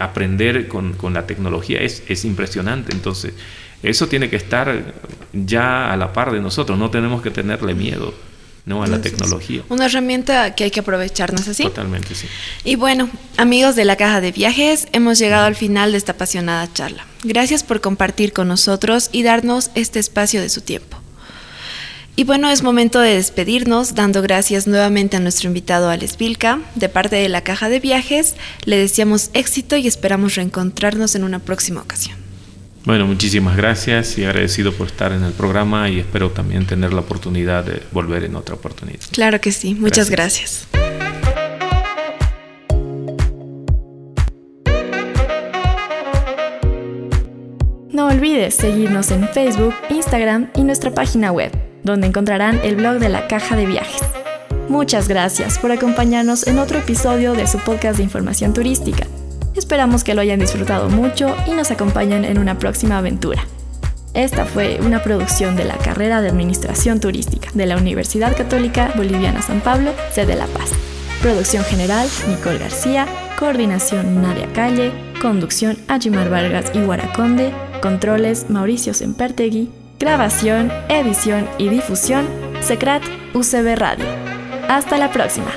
[0.00, 1.80] aprender con, con, la tecnología.
[1.80, 2.92] Es, es impresionante.
[2.92, 3.32] Entonces,
[3.82, 4.92] eso tiene que estar
[5.32, 6.78] ya a la par de nosotros.
[6.78, 8.12] No tenemos que tenerle miedo.
[8.64, 8.82] ¿No?
[8.82, 9.62] a la tecnología.
[9.68, 11.64] Una herramienta que hay que aprovecharnos así?
[11.64, 12.26] Totalmente, sí.
[12.64, 16.72] Y bueno, amigos de la Caja de Viajes, hemos llegado al final de esta apasionada
[16.72, 17.06] charla.
[17.24, 20.98] Gracias por compartir con nosotros y darnos este espacio de su tiempo.
[22.14, 26.60] Y bueno, es momento de despedirnos, dando gracias nuevamente a nuestro invitado Alex Vilca.
[26.74, 28.34] De parte de la Caja de Viajes,
[28.66, 32.21] le deseamos éxito y esperamos reencontrarnos en una próxima ocasión.
[32.84, 37.00] Bueno, muchísimas gracias y agradecido por estar en el programa y espero también tener la
[37.00, 39.00] oportunidad de volver en otra oportunidad.
[39.12, 40.66] Claro que sí, muchas gracias.
[47.92, 51.52] No olvides seguirnos en Facebook, Instagram y nuestra página web,
[51.84, 54.02] donde encontrarán el blog de la Caja de Viajes.
[54.68, 59.06] Muchas gracias por acompañarnos en otro episodio de su podcast de información turística.
[59.54, 63.44] Esperamos que lo hayan disfrutado mucho y nos acompañen en una próxima aventura.
[64.14, 69.40] Esta fue una producción de la carrera de Administración Turística de la Universidad Católica Boliviana
[69.40, 70.70] San Pablo, sede La Paz.
[71.22, 73.06] Producción general, Nicole García.
[73.38, 74.92] Coordinación, Nadia Calle.
[75.20, 77.52] Conducción, Ajimar Vargas y Guaraconde.
[77.80, 79.70] Controles, Mauricio Sempertegui.
[79.98, 82.26] Grabación, edición y difusión,
[82.60, 83.02] Secret
[83.34, 84.06] UCB Radio.
[84.68, 85.52] Hasta la próxima.